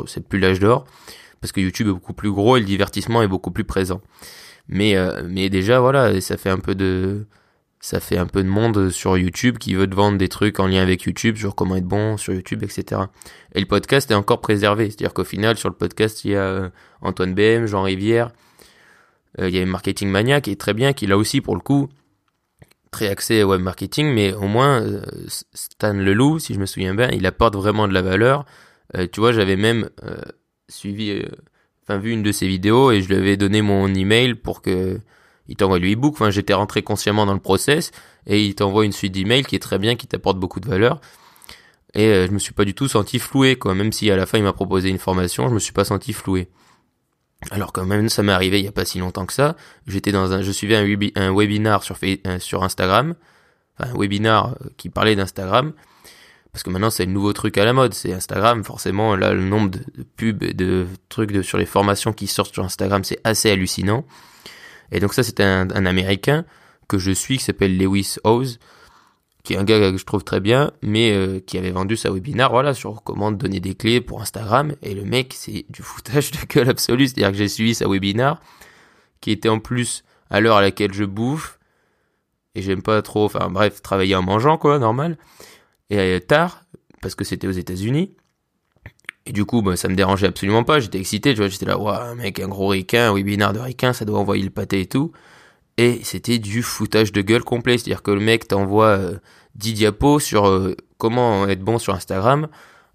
c'est 0.06 0.26
plus 0.26 0.38
l'âge 0.38 0.60
d'or. 0.60 0.86
Parce 1.40 1.52
que 1.52 1.60
YouTube 1.60 1.88
est 1.88 1.92
beaucoup 1.92 2.14
plus 2.14 2.30
gros 2.30 2.56
et 2.56 2.60
le 2.60 2.66
divertissement 2.66 3.22
est 3.22 3.28
beaucoup 3.28 3.50
plus 3.50 3.64
présent. 3.64 4.00
Mais, 4.68 4.96
euh, 4.96 5.22
mais 5.28 5.48
déjà, 5.50 5.80
voilà, 5.80 6.20
ça 6.20 6.36
fait 6.36 6.50
un 6.50 6.58
peu 6.58 6.74
de, 6.74 7.26
ça 7.86 8.00
fait 8.00 8.18
un 8.18 8.26
peu 8.26 8.42
de 8.42 8.48
monde 8.48 8.90
sur 8.90 9.16
YouTube 9.16 9.58
qui 9.58 9.76
veut 9.76 9.86
te 9.86 9.94
vendre 9.94 10.18
des 10.18 10.28
trucs 10.28 10.58
en 10.58 10.66
lien 10.66 10.82
avec 10.82 11.02
YouTube, 11.02 11.36
sur 11.36 11.54
comment 11.54 11.76
être 11.76 11.86
bon 11.86 12.16
sur 12.16 12.34
YouTube, 12.34 12.64
etc. 12.64 13.02
Et 13.54 13.60
le 13.60 13.66
podcast 13.66 14.10
est 14.10 14.14
encore 14.14 14.40
préservé. 14.40 14.86
C'est-à-dire 14.86 15.14
qu'au 15.14 15.22
final, 15.22 15.56
sur 15.56 15.68
le 15.68 15.74
podcast, 15.76 16.24
il 16.24 16.32
y 16.32 16.34
a 16.34 16.40
euh, 16.40 16.68
Antoine 17.00 17.32
BM, 17.32 17.66
Jean 17.66 17.82
Rivière, 17.82 18.32
euh, 19.38 19.48
il 19.48 19.54
y 19.54 19.60
a 19.60 19.66
Marketing 19.66 20.08
Mania 20.08 20.40
qui 20.40 20.50
est 20.50 20.60
très 20.60 20.74
bien, 20.74 20.94
qui 20.94 21.06
là 21.06 21.16
aussi, 21.16 21.40
pour 21.40 21.54
le 21.54 21.60
coup, 21.60 21.88
très 22.90 23.06
axé 23.06 23.44
web 23.44 23.60
marketing, 23.60 24.12
mais 24.12 24.32
au 24.32 24.48
moins, 24.48 24.82
euh, 24.82 25.04
Stan 25.54 25.92
Leloup, 25.92 26.40
si 26.40 26.54
je 26.54 26.58
me 26.58 26.66
souviens 26.66 26.96
bien, 26.96 27.08
il 27.12 27.24
apporte 27.24 27.54
vraiment 27.54 27.86
de 27.86 27.94
la 27.94 28.02
valeur. 28.02 28.46
tu 29.12 29.20
vois, 29.20 29.30
j'avais 29.30 29.56
même 29.56 29.90
suivi, 30.68 31.22
enfin 31.84 31.98
vu 31.98 32.10
une 32.10 32.24
de 32.24 32.32
ses 32.32 32.48
vidéos 32.48 32.90
et 32.90 33.00
je 33.00 33.06
lui 33.06 33.14
avais 33.14 33.36
donné 33.36 33.62
mon 33.62 33.94
email 33.94 34.34
pour 34.34 34.60
que 34.60 34.98
il 35.48 35.56
t'envoie 35.56 35.78
le 35.78 35.92
e-book. 35.92 36.14
Enfin, 36.14 36.30
j'étais 36.30 36.54
rentré 36.54 36.82
consciemment 36.82 37.26
dans 37.26 37.34
le 37.34 37.40
process 37.40 37.90
et 38.26 38.44
il 38.44 38.54
t'envoie 38.54 38.84
une 38.84 38.92
suite 38.92 39.12
d'emails 39.12 39.44
qui 39.44 39.56
est 39.56 39.60
très 39.60 39.78
bien, 39.78 39.96
qui 39.96 40.06
t'apporte 40.06 40.38
beaucoup 40.38 40.60
de 40.60 40.68
valeur. 40.68 41.00
Et 41.94 42.08
euh, 42.08 42.26
je 42.26 42.32
me 42.32 42.38
suis 42.38 42.52
pas 42.52 42.64
du 42.64 42.74
tout 42.74 42.88
senti 42.88 43.18
floué, 43.18 43.56
quoi. 43.56 43.74
Même 43.74 43.92
si 43.92 44.10
à 44.10 44.16
la 44.16 44.26
fin 44.26 44.38
il 44.38 44.44
m'a 44.44 44.52
proposé 44.52 44.90
une 44.90 44.98
formation, 44.98 45.48
je 45.48 45.54
me 45.54 45.58
suis 45.58 45.72
pas 45.72 45.84
senti 45.84 46.12
floué. 46.12 46.48
Alors 47.50 47.72
quand 47.72 47.84
même, 47.84 48.08
ça 48.08 48.22
m'est 48.22 48.32
arrivé 48.32 48.58
il 48.58 48.64
y 48.64 48.68
a 48.68 48.72
pas 48.72 48.84
si 48.84 48.98
longtemps 48.98 49.26
que 49.26 49.32
ça. 49.32 49.56
J'étais 49.86 50.12
dans 50.12 50.32
un, 50.32 50.42
je 50.42 50.50
suivais 50.50 50.76
un, 50.76 51.34
webinar 51.34 51.82
sur 51.82 51.96
euh, 52.02 52.38
sur 52.38 52.64
Instagram, 52.64 53.14
enfin, 53.78 53.92
un 53.92 53.98
webinar 53.98 54.56
euh, 54.60 54.70
qui 54.76 54.88
parlait 54.88 55.16
d'Instagram. 55.16 55.72
Parce 56.52 56.62
que 56.62 56.70
maintenant 56.70 56.88
c'est 56.88 57.04
le 57.04 57.12
nouveau 57.12 57.34
truc 57.34 57.58
à 57.58 57.64
la 57.66 57.74
mode, 57.74 57.92
c'est 57.92 58.12
Instagram. 58.12 58.64
Forcément, 58.64 59.14
là 59.14 59.32
le 59.32 59.44
nombre 59.44 59.70
de, 59.70 59.80
pubs 60.16 60.38
de 60.38 60.86
trucs 61.08 61.30
de, 61.30 61.42
sur 61.42 61.58
les 61.58 61.66
formations 61.66 62.14
qui 62.14 62.26
sortent 62.26 62.54
sur 62.54 62.64
Instagram, 62.64 63.04
c'est 63.04 63.20
assez 63.24 63.50
hallucinant. 63.50 64.06
Et 64.92 65.00
donc 65.00 65.14
ça, 65.14 65.22
c'était 65.22 65.42
un, 65.42 65.86
Américain 65.86 66.44
que 66.88 66.98
je 66.98 67.10
suis 67.10 67.38
qui 67.38 67.44
s'appelle 67.44 67.76
Lewis 67.76 68.16
Howes, 68.24 68.58
qui 69.42 69.54
est 69.54 69.56
un 69.56 69.64
gars 69.64 69.78
que 69.92 69.96
je 69.96 70.04
trouve 70.04 70.24
très 70.24 70.40
bien, 70.40 70.72
mais 70.82 71.12
euh, 71.12 71.40
qui 71.40 71.58
avait 71.58 71.70
vendu 71.70 71.96
sa 71.96 72.10
webinar, 72.10 72.50
voilà, 72.50 72.74
sur 72.74 73.02
comment 73.02 73.30
donner 73.32 73.60
des 73.60 73.74
clés 73.74 74.00
pour 74.00 74.20
Instagram. 74.20 74.74
Et 74.82 74.94
le 74.94 75.04
mec, 75.04 75.34
c'est 75.36 75.66
du 75.70 75.82
foutage 75.82 76.30
de 76.32 76.38
gueule 76.48 76.68
absolu. 76.68 77.06
C'est-à-dire 77.06 77.30
que 77.30 77.38
j'ai 77.38 77.48
suivi 77.48 77.74
sa 77.74 77.88
webinar, 77.88 78.40
qui 79.20 79.30
était 79.30 79.48
en 79.48 79.60
plus 79.60 80.04
à 80.30 80.40
l'heure 80.40 80.56
à 80.56 80.62
laquelle 80.62 80.92
je 80.92 81.04
bouffe, 81.04 81.58
et 82.54 82.62
j'aime 82.62 82.82
pas 82.82 83.02
trop, 83.02 83.26
enfin 83.26 83.50
bref, 83.50 83.82
travailler 83.82 84.16
en 84.16 84.22
mangeant, 84.22 84.58
quoi, 84.58 84.78
normal. 84.78 85.18
Et 85.90 85.98
euh, 85.98 86.20
tard, 86.20 86.64
parce 87.00 87.14
que 87.14 87.24
c'était 87.24 87.46
aux 87.46 87.52
États-Unis. 87.52 88.16
Et 89.26 89.32
du 89.32 89.44
coup, 89.44 89.60
bah, 89.60 89.76
ça 89.76 89.88
me 89.88 89.94
dérangeait 89.94 90.28
absolument 90.28 90.62
pas. 90.62 90.78
J'étais 90.78 90.98
excité, 90.98 91.34
tu 91.34 91.40
vois, 91.40 91.48
j'étais 91.48 91.66
là, 91.66 91.78
waouh, 91.78 92.14
mec, 92.14 92.38
un 92.38 92.48
gros 92.48 92.68
ricain, 92.68 93.10
un 93.10 93.14
webinaire 93.14 93.52
de 93.52 93.58
ricain, 93.58 93.92
ça 93.92 94.04
doit 94.04 94.18
envoyer 94.18 94.44
le 94.44 94.50
pâté 94.50 94.80
et 94.80 94.86
tout. 94.86 95.12
Et 95.78 96.00
c'était 96.04 96.38
du 96.38 96.62
foutage 96.62 97.12
de 97.12 97.20
gueule 97.22 97.42
complet. 97.42 97.76
C'est-à-dire 97.76 98.02
que 98.02 98.12
le 98.12 98.20
mec 98.20 98.48
t'envoie 98.48 98.86
euh, 98.86 99.18
10 99.56 99.74
diapos 99.74 100.20
sur 100.20 100.46
euh, 100.46 100.76
comment 100.98 101.48
être 101.48 101.60
bon 101.60 101.78
sur 101.78 101.94
Instagram. 101.94 102.48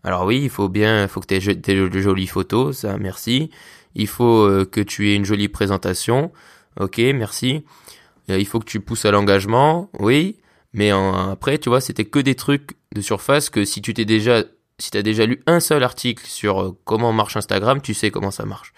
Alors 0.04 0.26
oui, 0.26 0.42
il 0.42 0.50
faut 0.50 0.70
bien, 0.70 1.04
il 1.04 1.10
faut 1.10 1.20
que 1.20 1.28
tu 1.28 1.36
aies 1.36 1.66
de 1.90 2.00
jolies 2.00 2.28
photos, 2.28 2.78
ça, 2.80 2.98
merci. 2.98 3.52
Il 3.94 4.08
faut 4.08 4.46
euh, 4.46 4.66
que 4.66 4.82
tu 4.82 5.10
aies 5.10 5.16
une 5.16 5.26
jolie 5.26 5.50
présentation. 5.50 6.32
Ok, 6.80 6.98
merci. 6.98 7.64
Euh, 8.30 8.40
il 8.40 8.46
faut 8.48 8.60
que 8.60 8.66
tu 8.66 8.80
pousses 8.80 9.06
à 9.06 9.12
l'engagement, 9.12 9.90
oui. 10.00 10.38
Mais 10.74 10.90
après, 10.92 11.58
tu 11.58 11.68
vois, 11.68 11.82
c'était 11.82 12.06
que 12.06 12.20
des 12.20 12.36
trucs 12.36 12.78
de 12.96 13.02
surface 13.02 13.50
que 13.50 13.66
si 13.66 13.82
tu 13.82 13.94
t'es 13.94 14.06
déjà 14.06 14.46
si 14.82 14.92
t'as 14.92 15.02
déjà 15.02 15.26
lu 15.26 15.42
un 15.48 15.60
seul 15.60 15.84
article 15.84 16.26
sur 16.26 16.62
euh, 16.62 16.78
comment 16.86 17.14
marche 17.14 17.38
Instagram, 17.38 17.82
tu 17.82 17.94
sais 17.94 18.12
comment 18.12 18.32
ça 18.32 18.46
marche. 18.46 18.74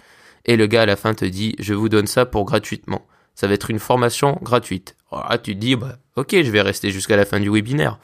Et 0.45 0.57
le 0.57 0.67
gars 0.67 0.81
à 0.81 0.85
la 0.85 0.95
fin 0.95 1.13
te 1.13 1.25
dit, 1.25 1.55
je 1.59 1.73
vous 1.73 1.89
donne 1.89 2.07
ça 2.07 2.25
pour 2.25 2.45
gratuitement. 2.45 3.07
Ça 3.35 3.47
va 3.47 3.53
être 3.53 3.71
une 3.71 3.79
formation 3.79 4.37
gratuite. 4.41 4.95
Là, 5.11 5.37
tu 5.37 5.55
te 5.55 5.59
dis, 5.59 5.75
bah, 5.75 5.97
ok, 6.15 6.31
je 6.31 6.51
vais 6.51 6.61
rester 6.61 6.91
jusqu'à 6.91 7.15
la 7.15 7.25
fin 7.25 7.39
du 7.39 7.49
webinaire. 7.49 7.99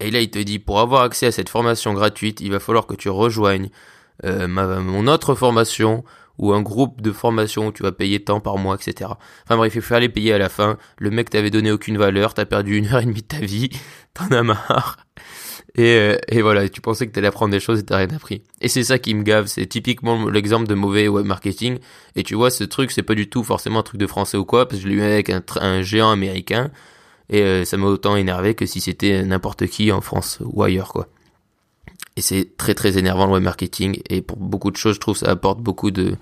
Et 0.00 0.10
là, 0.10 0.20
il 0.20 0.30
te 0.30 0.38
dit, 0.38 0.58
pour 0.58 0.80
avoir 0.80 1.02
accès 1.02 1.26
à 1.26 1.32
cette 1.32 1.48
formation 1.48 1.94
gratuite, 1.94 2.40
il 2.40 2.50
va 2.50 2.60
falloir 2.60 2.86
que 2.86 2.94
tu 2.94 3.08
rejoignes 3.08 3.70
euh, 4.24 4.46
mon 4.46 5.06
autre 5.06 5.34
formation 5.34 6.04
ou 6.38 6.52
un 6.52 6.62
groupe 6.62 7.00
de 7.00 7.12
formation 7.12 7.68
où 7.68 7.72
tu 7.72 7.82
vas 7.82 7.92
payer 7.92 8.22
tant 8.22 8.40
par 8.40 8.58
mois, 8.58 8.76
etc. 8.76 9.10
Enfin 9.44 9.56
bref, 9.56 9.74
il 9.74 9.82
faut 9.82 9.94
aller 9.94 10.08
payer 10.08 10.32
à 10.32 10.38
la 10.38 10.48
fin. 10.48 10.76
Le 10.98 11.10
mec 11.10 11.30
t'avait 11.30 11.50
donné 11.50 11.70
aucune 11.70 11.96
valeur, 11.96 12.34
t'as 12.34 12.44
perdu 12.44 12.76
une 12.76 12.86
heure 12.88 13.00
et 13.00 13.06
demie 13.06 13.22
de 13.22 13.26
ta 13.26 13.38
vie, 13.38 13.70
t'en 14.14 14.26
as 14.26 14.42
marre. 14.42 14.98
Et, 15.76 15.96
euh, 15.96 16.16
et 16.28 16.40
voilà, 16.40 16.68
tu 16.68 16.80
pensais 16.80 17.06
que 17.06 17.12
t'allais 17.12 17.26
apprendre 17.26 17.50
des 17.50 17.58
choses 17.58 17.80
et 17.80 17.84
t'as 17.84 17.96
rien 17.96 18.10
appris. 18.10 18.42
Et 18.60 18.68
c'est 18.68 18.84
ça 18.84 18.98
qui 18.98 19.12
me 19.14 19.24
gave, 19.24 19.46
c'est 19.46 19.66
typiquement 19.66 20.28
l'exemple 20.28 20.68
de 20.68 20.74
mauvais 20.74 21.08
web 21.08 21.26
marketing. 21.26 21.78
Et 22.14 22.22
tu 22.22 22.36
vois, 22.36 22.50
ce 22.50 22.62
truc, 22.62 22.92
c'est 22.92 23.02
pas 23.02 23.16
du 23.16 23.28
tout 23.28 23.42
forcément 23.42 23.80
un 23.80 23.82
truc 23.82 24.00
de 24.00 24.06
français 24.06 24.36
ou 24.36 24.44
quoi, 24.44 24.68
parce 24.68 24.80
que 24.80 24.88
je 24.88 24.88
l'ai 24.88 25.00
eu 25.00 25.02
avec 25.02 25.30
un, 25.30 25.82
géant 25.82 26.10
américain, 26.10 26.70
et 27.28 27.42
euh, 27.42 27.64
ça 27.64 27.76
m'a 27.76 27.86
autant 27.86 28.16
énervé 28.16 28.54
que 28.54 28.66
si 28.66 28.80
c'était 28.80 29.24
n'importe 29.24 29.66
qui 29.66 29.90
en 29.90 30.00
France 30.00 30.38
ou 30.42 30.62
ailleurs, 30.62 30.92
quoi. 30.92 31.08
Et 32.16 32.20
c'est 32.20 32.56
très 32.56 32.74
très 32.74 32.96
énervant 32.96 33.26
le 33.26 33.32
web 33.32 33.42
marketing, 33.42 34.00
et 34.08 34.22
pour 34.22 34.36
beaucoup 34.36 34.70
de 34.70 34.76
choses, 34.76 34.94
je 34.94 35.00
trouve 35.00 35.16
ça 35.16 35.30
apporte 35.30 35.58
beaucoup 35.60 35.90
de... 35.90 36.14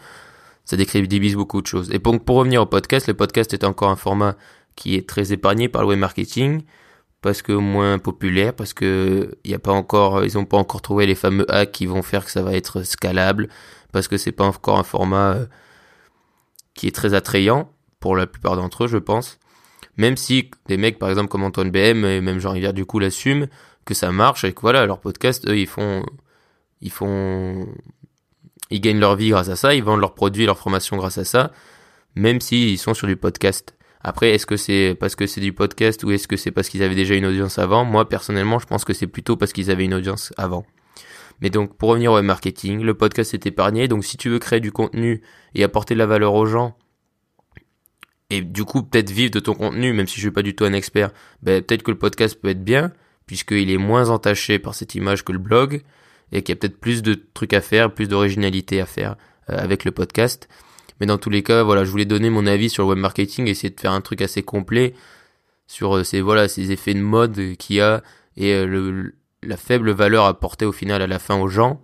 ça 0.65 0.79
décrédibilise 0.79 1.37
beaucoup 1.37 1.61
de 1.61 1.67
choses. 1.67 1.91
Et 1.93 1.99
pour, 1.99 2.19
pour 2.25 2.37
revenir 2.37 2.62
au 2.62 2.67
podcast, 2.67 3.07
le 3.07 3.15
podcast 3.15 3.53
est 3.53 3.65
encore 3.65 3.91
un 3.91 3.97
format 3.97 4.35
qui 4.77 4.95
est 4.95 5.07
très 5.07 5.35
épargné 5.35 5.69
par 5.69 5.83
le 5.83 5.88
web 5.88 5.99
marketing, 5.99 6.62
parce 7.22 7.40
que 7.40 7.52
moins 7.52 7.98
populaire, 7.98 8.52
parce 8.52 8.74
que 8.74 9.38
y 9.44 9.54
a 9.54 9.58
pas 9.61 9.72
encore, 9.72 10.24
ils 10.24 10.37
ont 10.37 10.44
pas 10.44 10.58
encore 10.58 10.82
trouvé 10.82 11.06
les 11.06 11.14
fameux 11.14 11.50
hacks 11.50 11.70
qui 11.70 11.87
vont 11.87 12.02
faire 12.02 12.24
que 12.24 12.30
ça 12.32 12.42
va 12.42 12.52
être 12.54 12.82
scalable, 12.82 13.48
parce 13.92 14.08
que 14.08 14.18
c'est 14.18 14.32
pas 14.32 14.44
encore 14.44 14.78
un 14.78 14.82
format 14.82 15.35
euh, 15.35 15.46
qui 16.74 16.88
est 16.88 16.94
très 16.94 17.14
attrayant 17.14 17.72
pour 18.00 18.16
la 18.16 18.26
plupart 18.26 18.56
d'entre 18.56 18.85
eux, 18.85 18.88
je 18.88 18.98
pense. 18.98 19.38
Même 19.96 20.16
si 20.16 20.50
des 20.66 20.76
mecs, 20.76 20.98
par 20.98 21.11
exemple 21.11 21.28
comme 21.28 21.44
Antoine 21.44 21.70
BM 21.70 22.04
et 22.04 22.20
même 22.20 22.40
Jean 22.40 22.52
Rivière 22.52 22.72
du 22.72 22.85
coup 22.87 22.98
l'assument 22.98 23.46
que 23.85 23.94
ça 23.94 24.11
marche 24.11 24.44
et 24.44 24.52
que 24.52 24.61
voilà 24.61 24.85
leur 24.87 25.00
podcast, 25.00 25.46
eux 25.48 25.58
ils 25.58 25.66
font, 25.66 26.04
ils 26.80 26.90
font, 26.90 27.68
ils 28.70 28.80
gagnent 28.80 29.00
leur 29.00 29.14
vie 29.14 29.28
grâce 29.28 29.48
à 29.48 29.56
ça, 29.56 29.74
ils 29.74 29.85
vendent 29.85 30.00
leurs 30.00 30.14
produits, 30.14 30.46
leurs 30.46 30.58
formations 30.58 30.96
grâce 30.96 31.18
à 31.18 31.24
ça, 31.24 31.52
même 32.16 32.40
s'ils 32.40 32.78
sont 32.78 32.94
sur 32.94 33.06
du 33.06 33.16
podcast. 33.16 33.76
Après, 34.05 34.31
est-ce 34.31 34.47
que 34.47 34.57
c'est 34.57 34.97
parce 34.99 35.15
que 35.15 35.27
c'est 35.27 35.41
du 35.41 35.53
podcast 35.53 36.03
ou 36.05 36.11
est-ce 36.11 36.27
que 36.27 36.37
c'est 36.37 36.51
parce 36.51 36.69
qu'ils 36.69 36.83
avaient 36.83 36.95
déjà 36.95 37.15
une 37.15 37.27
audience 37.27 37.59
avant? 37.59 37.85
Moi, 37.85 38.09
personnellement, 38.09 38.59
je 38.59 38.67
pense 38.67 38.85
que 38.85 38.93
c'est 38.93 39.07
plutôt 39.07 39.37
parce 39.37 39.53
qu'ils 39.53 39.71
avaient 39.71 39.85
une 39.85 39.95
audience 39.95 40.33
avant. 40.37 40.67
Mais 41.41 41.51
donc, 41.51 41.77
pour 41.77 41.91
revenir 41.91 42.12
au 42.12 42.23
marketing, 42.23 42.83
le 42.83 42.95
podcast 42.95 43.35
est 43.35 43.47
épargné. 43.47 43.88
Donc, 43.88 44.05
si 44.05 44.17
tu 44.17 44.29
veux 44.29 44.38
créer 44.38 44.61
du 44.61 44.73
contenu 44.73 45.23
et 45.55 45.65
apporter 45.65 45.95
de 45.95 45.99
la 45.99 46.07
valeur 46.07 46.35
aux 46.35 46.47
gens, 46.47 46.77
et 48.31 48.41
du 48.41 48.65
coup, 48.65 48.83
peut-être 48.83 49.11
vivre 49.11 49.31
de 49.31 49.41
ton 49.41 49.55
contenu, 49.55 49.93
même 49.93 50.07
si 50.07 50.17
je 50.17 50.21
suis 50.21 50.31
pas 50.31 50.43
du 50.43 50.55
tout 50.55 50.65
un 50.65 50.73
expert, 50.73 51.11
ben, 51.43 51.62
peut-être 51.62 51.83
que 51.83 51.91
le 51.91 51.99
podcast 51.99 52.41
peut 52.41 52.49
être 52.49 52.65
bien, 52.65 52.93
puisqu'il 53.27 53.71
est 53.71 53.77
moins 53.77 54.09
entaché 54.09 54.59
par 54.59 54.75
cette 54.75 54.95
image 54.95 55.25
que 55.25 55.33
le 55.33 55.38
blog, 55.38 55.83
et 56.33 56.43
qu'il 56.43 56.55
y 56.55 56.57
a 56.57 56.61
peut-être 56.61 56.81
plus 56.81 57.03
de 57.03 57.15
trucs 57.35 57.53
à 57.53 57.61
faire, 57.61 57.93
plus 57.93 58.09
d'originalité 58.09 58.81
à 58.81 58.87
faire 58.87 59.17
euh, 59.51 59.59
avec 59.59 59.85
le 59.85 59.91
podcast. 59.91 60.49
Mais 61.03 61.07
dans 61.07 61.19
tous 61.19 61.31
les 61.31 61.43
cas, 61.43 61.65
voilà, 61.65 61.85
je 61.85 61.91
voulais 61.91 62.05
donner 62.05 62.31
mon 62.31 62.47
avis 62.47 62.71
sur 62.71 62.85
le 62.85 62.91
web 62.91 62.99
marketing, 62.99 63.49
essayer 63.49 63.71
de 63.71 63.81
faire 63.81 63.91
un 63.91 64.01
truc 64.01 64.23
assez 64.23 64.45
complet 64.45 64.95
sur 65.67 65.97
euh, 65.97 66.05
ces 66.05 66.21
voilà 66.21 66.47
ces 66.47 66.71
effets 66.71 66.95
de 66.95 67.01
mode 67.01 67.57
qu'il 67.59 67.75
y 67.75 67.81
a 67.81 68.05
et 68.37 68.55
euh, 68.55 69.12
la 69.43 69.57
faible 69.57 69.91
valeur 69.91 70.27
apportée 70.27 70.65
au 70.65 70.71
final 70.71 71.03
à 71.03 71.09
la 71.09 71.19
fin 71.19 71.41
aux 71.41 71.49
gens. 71.49 71.83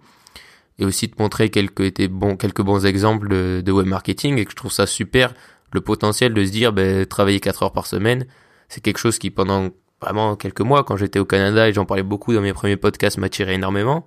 Et 0.79 0.85
aussi 0.85 1.09
de 1.09 1.15
montrer 1.19 1.51
quelques 1.51 1.81
étaient 1.81 2.07
bons 2.07 2.37
quelques 2.37 2.63
bons 2.63 2.87
exemples 2.87 3.29
de, 3.29 3.61
de, 3.61 3.73
web 3.73 3.89
marketing 3.89 4.39
et 4.39 4.45
que 4.45 4.53
je 4.53 4.57
trouve 4.57 4.71
ça 4.71 4.87
super 4.87 5.35
le 5.73 5.81
potentiel 5.81 6.33
de 6.33 6.45
se 6.45 6.53
dire 6.53 6.73
ben, 6.73 7.05
travailler 7.05 7.41
4 7.41 7.65
heures 7.65 7.73
par 7.73 7.87
semaine 7.87 8.25
c'est 8.69 8.81
quelque 8.81 8.99
chose 8.99 9.19
qui 9.19 9.31
pendant 9.33 9.71
vraiment 10.01 10.37
quelques 10.37 10.61
mois 10.61 10.85
quand 10.85 10.97
j'étais 10.97 11.19
au 11.19 11.25
Canada 11.25 11.69
et 11.69 11.73
j'en 11.73 11.87
parlais 11.87 12.05
beaucoup 12.05 12.35
dans 12.35 12.41
mes 12.41 12.53
premiers 12.53 12.77
podcasts 12.77 13.19
m'attirait 13.19 13.55
énormément 13.55 14.07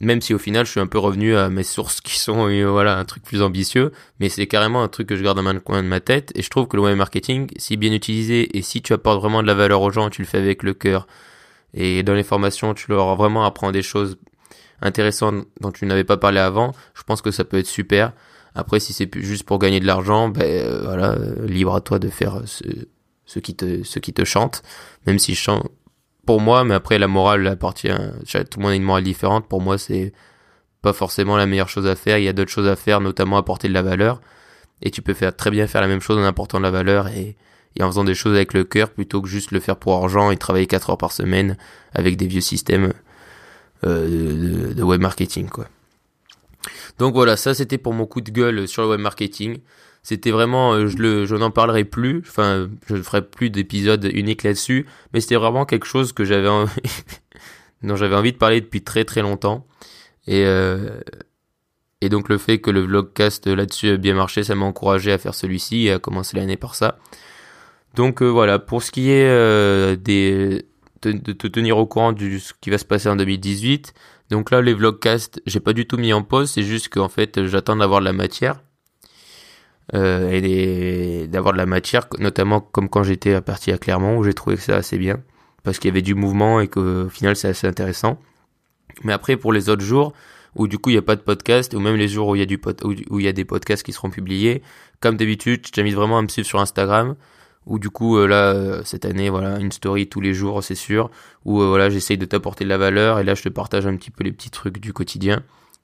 même 0.00 0.20
si 0.20 0.32
au 0.32 0.38
final 0.38 0.64
je 0.64 0.70
suis 0.70 0.80
un 0.80 0.86
peu 0.86 0.98
revenu 0.98 1.36
à 1.36 1.48
mes 1.48 1.64
sources 1.64 2.00
qui 2.00 2.18
sont 2.18 2.48
euh, 2.48 2.66
voilà 2.66 2.98
un 2.98 3.04
truc 3.04 3.24
plus 3.24 3.42
ambitieux. 3.42 3.92
Mais 4.20 4.28
c'est 4.28 4.46
carrément 4.46 4.82
un 4.82 4.88
truc 4.88 5.08
que 5.08 5.16
je 5.16 5.22
garde 5.24 5.42
dans 5.42 5.52
le 5.52 5.60
coin 5.60 5.82
de 5.82 5.88
ma 5.88 6.00
tête. 6.00 6.32
Et 6.36 6.42
je 6.42 6.50
trouve 6.50 6.68
que 6.68 6.76
le 6.76 6.82
web 6.82 6.96
marketing 6.96 7.48
si 7.56 7.76
bien 7.76 7.92
utilisé 7.92 8.56
et 8.56 8.62
si 8.62 8.80
tu 8.80 8.92
apportes 8.92 9.20
vraiment 9.20 9.42
de 9.42 9.46
la 9.48 9.54
valeur 9.54 9.82
aux 9.82 9.90
gens 9.90 10.10
tu 10.10 10.22
le 10.22 10.28
fais 10.28 10.38
avec 10.38 10.62
le 10.62 10.74
cœur. 10.74 11.06
Et 11.74 12.02
dans 12.02 12.14
les 12.14 12.22
formations 12.22 12.74
tu 12.74 12.90
leur 12.90 13.16
vraiment 13.16 13.44
apprends 13.44 13.72
des 13.72 13.82
choses 13.82 14.18
intéressantes 14.80 15.46
dont 15.60 15.72
tu 15.72 15.84
n'avais 15.86 16.04
pas 16.04 16.16
parlé 16.16 16.38
avant. 16.38 16.72
Je 16.94 17.02
pense 17.02 17.20
que 17.20 17.32
ça 17.32 17.44
peut 17.44 17.58
être 17.58 17.66
super. 17.66 18.12
Après 18.54 18.78
si 18.80 18.92
c'est 18.92 19.10
juste 19.20 19.44
pour 19.44 19.58
gagner 19.58 19.80
de 19.80 19.86
l'argent 19.86 20.28
ben 20.28 20.44
euh, 20.44 20.82
voilà 20.84 21.16
libre 21.44 21.74
à 21.74 21.80
toi 21.80 21.98
de 21.98 22.08
faire 22.08 22.42
ce, 22.46 22.62
ce 23.26 23.40
qui 23.40 23.56
te 23.56 23.82
ce 23.82 23.98
qui 23.98 24.12
te 24.12 24.24
chante. 24.24 24.62
Même 25.06 25.18
si 25.18 25.34
je 25.34 25.40
chante 25.40 25.68
pour 26.28 26.42
moi, 26.42 26.62
mais 26.62 26.74
après 26.74 26.98
la 26.98 27.08
morale 27.08 27.46
appartient. 27.46 27.88
Tout 27.88 28.58
le 28.58 28.62
monde 28.62 28.72
a 28.72 28.74
une 28.74 28.82
morale 28.82 29.02
différente. 29.02 29.48
Pour 29.48 29.62
moi, 29.62 29.78
c'est 29.78 30.12
pas 30.82 30.92
forcément 30.92 31.38
la 31.38 31.46
meilleure 31.46 31.70
chose 31.70 31.86
à 31.86 31.96
faire. 31.96 32.18
Il 32.18 32.24
y 32.24 32.28
a 32.28 32.34
d'autres 32.34 32.50
choses 32.50 32.68
à 32.68 32.76
faire, 32.76 33.00
notamment 33.00 33.38
apporter 33.38 33.66
de 33.66 33.72
la 33.72 33.80
valeur. 33.80 34.20
Et 34.82 34.90
tu 34.90 35.00
peux 35.00 35.14
faire 35.14 35.34
très 35.34 35.50
bien 35.50 35.66
faire 35.66 35.80
la 35.80 35.88
même 35.88 36.02
chose 36.02 36.18
en 36.18 36.24
apportant 36.24 36.58
de 36.58 36.64
la 36.64 36.70
valeur 36.70 37.08
et, 37.08 37.34
en 37.80 37.86
faisant 37.86 38.04
des 38.04 38.14
choses 38.14 38.34
avec 38.34 38.52
le 38.52 38.64
cœur 38.64 38.90
plutôt 38.90 39.22
que 39.22 39.28
juste 39.28 39.52
le 39.52 39.60
faire 39.60 39.76
pour 39.76 39.94
argent 39.94 40.30
et 40.30 40.36
travailler 40.36 40.66
4 40.66 40.90
heures 40.90 40.98
par 40.98 41.12
semaine 41.12 41.56
avec 41.94 42.18
des 42.18 42.26
vieux 42.26 42.42
systèmes 42.42 42.92
euh, 43.84 44.68
de, 44.68 44.74
de, 44.74 44.82
web 44.82 45.00
marketing 45.00 45.48
quoi. 45.48 45.66
Donc 46.98 47.14
voilà, 47.14 47.38
ça 47.38 47.54
c'était 47.54 47.78
pour 47.78 47.94
mon 47.94 48.04
coup 48.04 48.20
de 48.20 48.30
gueule 48.30 48.68
sur 48.68 48.82
le 48.82 48.90
web 48.90 49.00
marketing. 49.00 49.60
C'était 50.08 50.30
vraiment, 50.30 50.72
euh, 50.72 50.86
je 50.86 51.34
n'en 51.34 51.50
parlerai 51.50 51.84
plus. 51.84 52.22
Enfin, 52.26 52.70
je 52.86 52.96
ne 52.96 53.02
ferai 53.02 53.20
plus 53.20 53.50
d'épisodes 53.50 54.02
uniques 54.14 54.42
là-dessus. 54.42 54.86
Mais 55.12 55.20
c'était 55.20 55.34
vraiment 55.34 55.66
quelque 55.66 55.84
chose 55.84 56.14
que 56.14 56.24
j'avais, 56.24 56.48
envie, 56.48 56.72
dont 57.82 57.94
j'avais 57.94 58.16
envie 58.16 58.32
de 58.32 58.38
parler 58.38 58.62
depuis 58.62 58.80
très 58.80 59.04
très 59.04 59.20
longtemps. 59.20 59.66
Et 60.26 60.46
euh, 60.46 60.98
et 62.00 62.08
donc 62.08 62.30
le 62.30 62.38
fait 62.38 62.58
que 62.58 62.70
le 62.70 62.80
vlogcast 62.80 63.48
là-dessus 63.48 63.90
a 63.90 63.96
bien 63.98 64.14
marché, 64.14 64.44
ça 64.44 64.54
m'a 64.54 64.64
encouragé 64.64 65.12
à 65.12 65.18
faire 65.18 65.34
celui-ci 65.34 65.88
et 65.88 65.92
à 65.92 65.98
commencer 65.98 66.38
l'année 66.38 66.56
par 66.56 66.74
ça. 66.74 66.98
Donc 67.94 68.22
euh, 68.22 68.28
voilà, 68.28 68.58
pour 68.58 68.82
ce 68.82 68.90
qui 68.90 69.10
est 69.10 69.28
de, 69.28 70.62
te 71.02 71.46
tenir 71.48 71.76
au 71.76 71.84
courant 71.84 72.14
de 72.14 72.38
ce 72.38 72.54
qui 72.62 72.70
va 72.70 72.78
se 72.78 72.86
passer 72.86 73.10
en 73.10 73.16
2018. 73.16 73.92
Donc 74.30 74.52
là, 74.52 74.62
les 74.62 74.72
vlogcasts, 74.72 75.42
j'ai 75.44 75.60
pas 75.60 75.74
du 75.74 75.86
tout 75.86 75.98
mis 75.98 76.14
en 76.14 76.22
pause, 76.22 76.50
c'est 76.50 76.62
juste 76.62 76.88
qu'en 76.88 77.10
fait, 77.10 77.44
j'attends 77.44 77.76
d'avoir 77.76 78.00
de 78.00 78.06
la 78.06 78.14
matière 78.14 78.62
euh, 79.94 80.30
et 80.30 81.26
d'avoir 81.28 81.52
de 81.52 81.58
la 81.58 81.66
matière, 81.66 82.06
notamment 82.18 82.60
comme 82.60 82.88
quand 82.88 83.02
j'étais 83.02 83.40
parti 83.40 83.72
à 83.72 83.78
Clermont 83.78 84.18
où 84.18 84.24
j'ai 84.24 84.34
trouvé 84.34 84.56
que 84.56 84.62
ça 84.62 84.76
assez 84.76 84.98
bien 84.98 85.18
parce 85.62 85.78
qu'il 85.78 85.88
y 85.88 85.92
avait 85.92 86.02
du 86.02 86.14
mouvement 86.14 86.60
et 86.60 86.68
qu'au 86.68 87.08
final 87.08 87.36
c'est 87.36 87.48
assez 87.48 87.66
intéressant. 87.66 88.18
Mais 89.04 89.12
après 89.12 89.36
pour 89.36 89.52
les 89.52 89.68
autres 89.68 89.84
jours 89.84 90.12
où 90.54 90.68
du 90.68 90.78
coup 90.78 90.90
il 90.90 90.94
n'y 90.94 90.98
a 90.98 91.02
pas 91.02 91.16
de 91.16 91.20
podcast 91.20 91.74
ou 91.74 91.80
même 91.80 91.96
les 91.96 92.08
jours 92.08 92.28
où 92.28 92.36
il 92.36 92.38
y 92.38 92.42
a 92.42 92.46
du 92.46 92.60
où 93.10 93.20
il 93.20 93.24
y 93.24 93.28
a 93.28 93.32
des 93.32 93.44
podcasts 93.44 93.82
qui 93.82 93.92
seront 93.92 94.10
publiés, 94.10 94.62
comme 95.00 95.16
d'habitude, 95.16 95.66
je 95.66 95.72
t'invite 95.72 95.94
vraiment 95.94 96.18
à 96.18 96.22
me 96.22 96.28
suivre 96.28 96.46
sur 96.46 96.60
Instagram 96.60 97.16
où 97.68 97.78
du 97.78 97.90
coup 97.90 98.16
euh, 98.16 98.26
là 98.26 98.52
euh, 98.52 98.82
cette 98.84 99.04
année 99.04 99.30
voilà 99.30 99.58
une 99.58 99.70
story 99.70 100.08
tous 100.08 100.20
les 100.20 100.34
jours 100.34 100.64
c'est 100.64 100.74
sûr 100.74 101.10
où 101.44 101.60
euh, 101.60 101.68
voilà 101.68 101.90
j'essaye 101.90 102.16
de 102.16 102.24
t'apporter 102.24 102.64
de 102.64 102.68
la 102.68 102.78
valeur 102.78 103.18
et 103.18 103.24
là 103.24 103.34
je 103.34 103.42
te 103.42 103.48
partage 103.48 103.86
un 103.86 103.94
petit 103.96 104.10
peu 104.10 104.24
les 104.24 104.32
petits 104.32 104.50
trucs 104.50 104.78
du 104.80 104.92
quotidien 104.92 105.42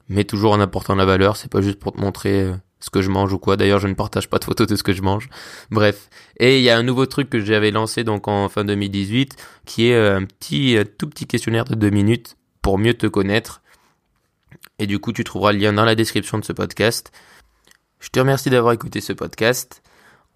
mais 0.09 0.25
toujours 0.25 0.53
en 0.53 0.61
apportant 0.61 0.95
de 0.95 0.99
la 0.99 1.05
valeur 1.05 1.37
c'est 1.37 1.51
pas 1.51 1.61
juste 1.61 1.79
pour 1.79 1.93
te 1.93 2.01
montrer 2.01 2.51
ce 2.85 2.91
que 2.91 3.01
je 3.01 3.09
mange 3.09 3.33
ou 3.33 3.39
quoi. 3.39 3.57
D'ailleurs, 3.57 3.79
je 3.79 3.89
ne 3.89 3.95
partage 3.95 4.29
pas 4.29 4.39
de 4.39 4.45
photos 4.45 4.67
de 4.67 4.77
ce 4.77 4.83
que 4.83 4.93
je 4.93 5.01
mange. 5.01 5.31
Bref. 5.71 6.11
Et 6.39 6.59
il 6.59 6.63
y 6.63 6.69
a 6.69 6.77
un 6.77 6.83
nouveau 6.83 7.07
truc 7.07 7.31
que 7.31 7.41
j'avais 7.41 7.71
lancé 7.71 8.05
donc 8.05 8.29
en 8.29 8.51
fin 8.51 8.65
2018, 8.65 9.37
qui 9.65 9.87
est 9.89 9.95
euh, 9.95 10.19
un 10.19 10.25
petit, 10.25 10.77
euh, 10.77 10.85
tout 10.85 11.09
petit 11.09 11.27
questionnaire 11.27 11.65
de 11.65 11.75
deux 11.75 11.89
minutes 11.89 12.37
pour 12.61 12.79
mieux 12.79 12.93
te 12.93 13.07
connaître. 13.07 13.63
Et 14.79 14.87
du 14.87 14.99
coup, 14.99 15.13
tu 15.15 15.25
trouveras 15.25 15.53
le 15.53 15.61
lien 15.61 15.73
dans 15.73 15.87
la 15.87 15.95
description 15.95 16.39
de 16.39 16.45
ce 16.45 16.53
podcast. 16.53 17.11
Je 18.01 18.11
te 18.11 18.21
remercie 18.21 18.51
d'avoir 18.51 18.75
écouté 18.75 19.01
ce 19.01 19.15
podcast. 19.15 19.83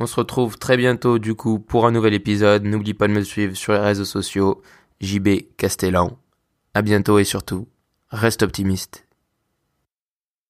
On 0.01 0.07
se 0.07 0.17
retrouve 0.17 0.59
très 0.59 0.79
bientôt 0.79 1.19
du 1.19 1.35
coup 1.35 1.59
pour 1.59 1.87
un 1.87 1.91
nouvel 1.91 2.15
épisode. 2.15 2.65
N'oublie 2.65 2.95
pas 2.95 3.09
de 3.09 3.13
me 3.13 3.23
suivre 3.23 3.55
sur 3.57 3.75
les 3.75 3.81
réseaux 3.81 4.07
sociaux. 4.07 4.63
JB 5.03 5.29
Castellan. 5.59 6.19
À 6.73 6.81
bientôt 6.81 7.19
et 7.19 7.25
surtout, 7.25 7.69
reste 8.11 8.43
optimiste. 8.43 9.08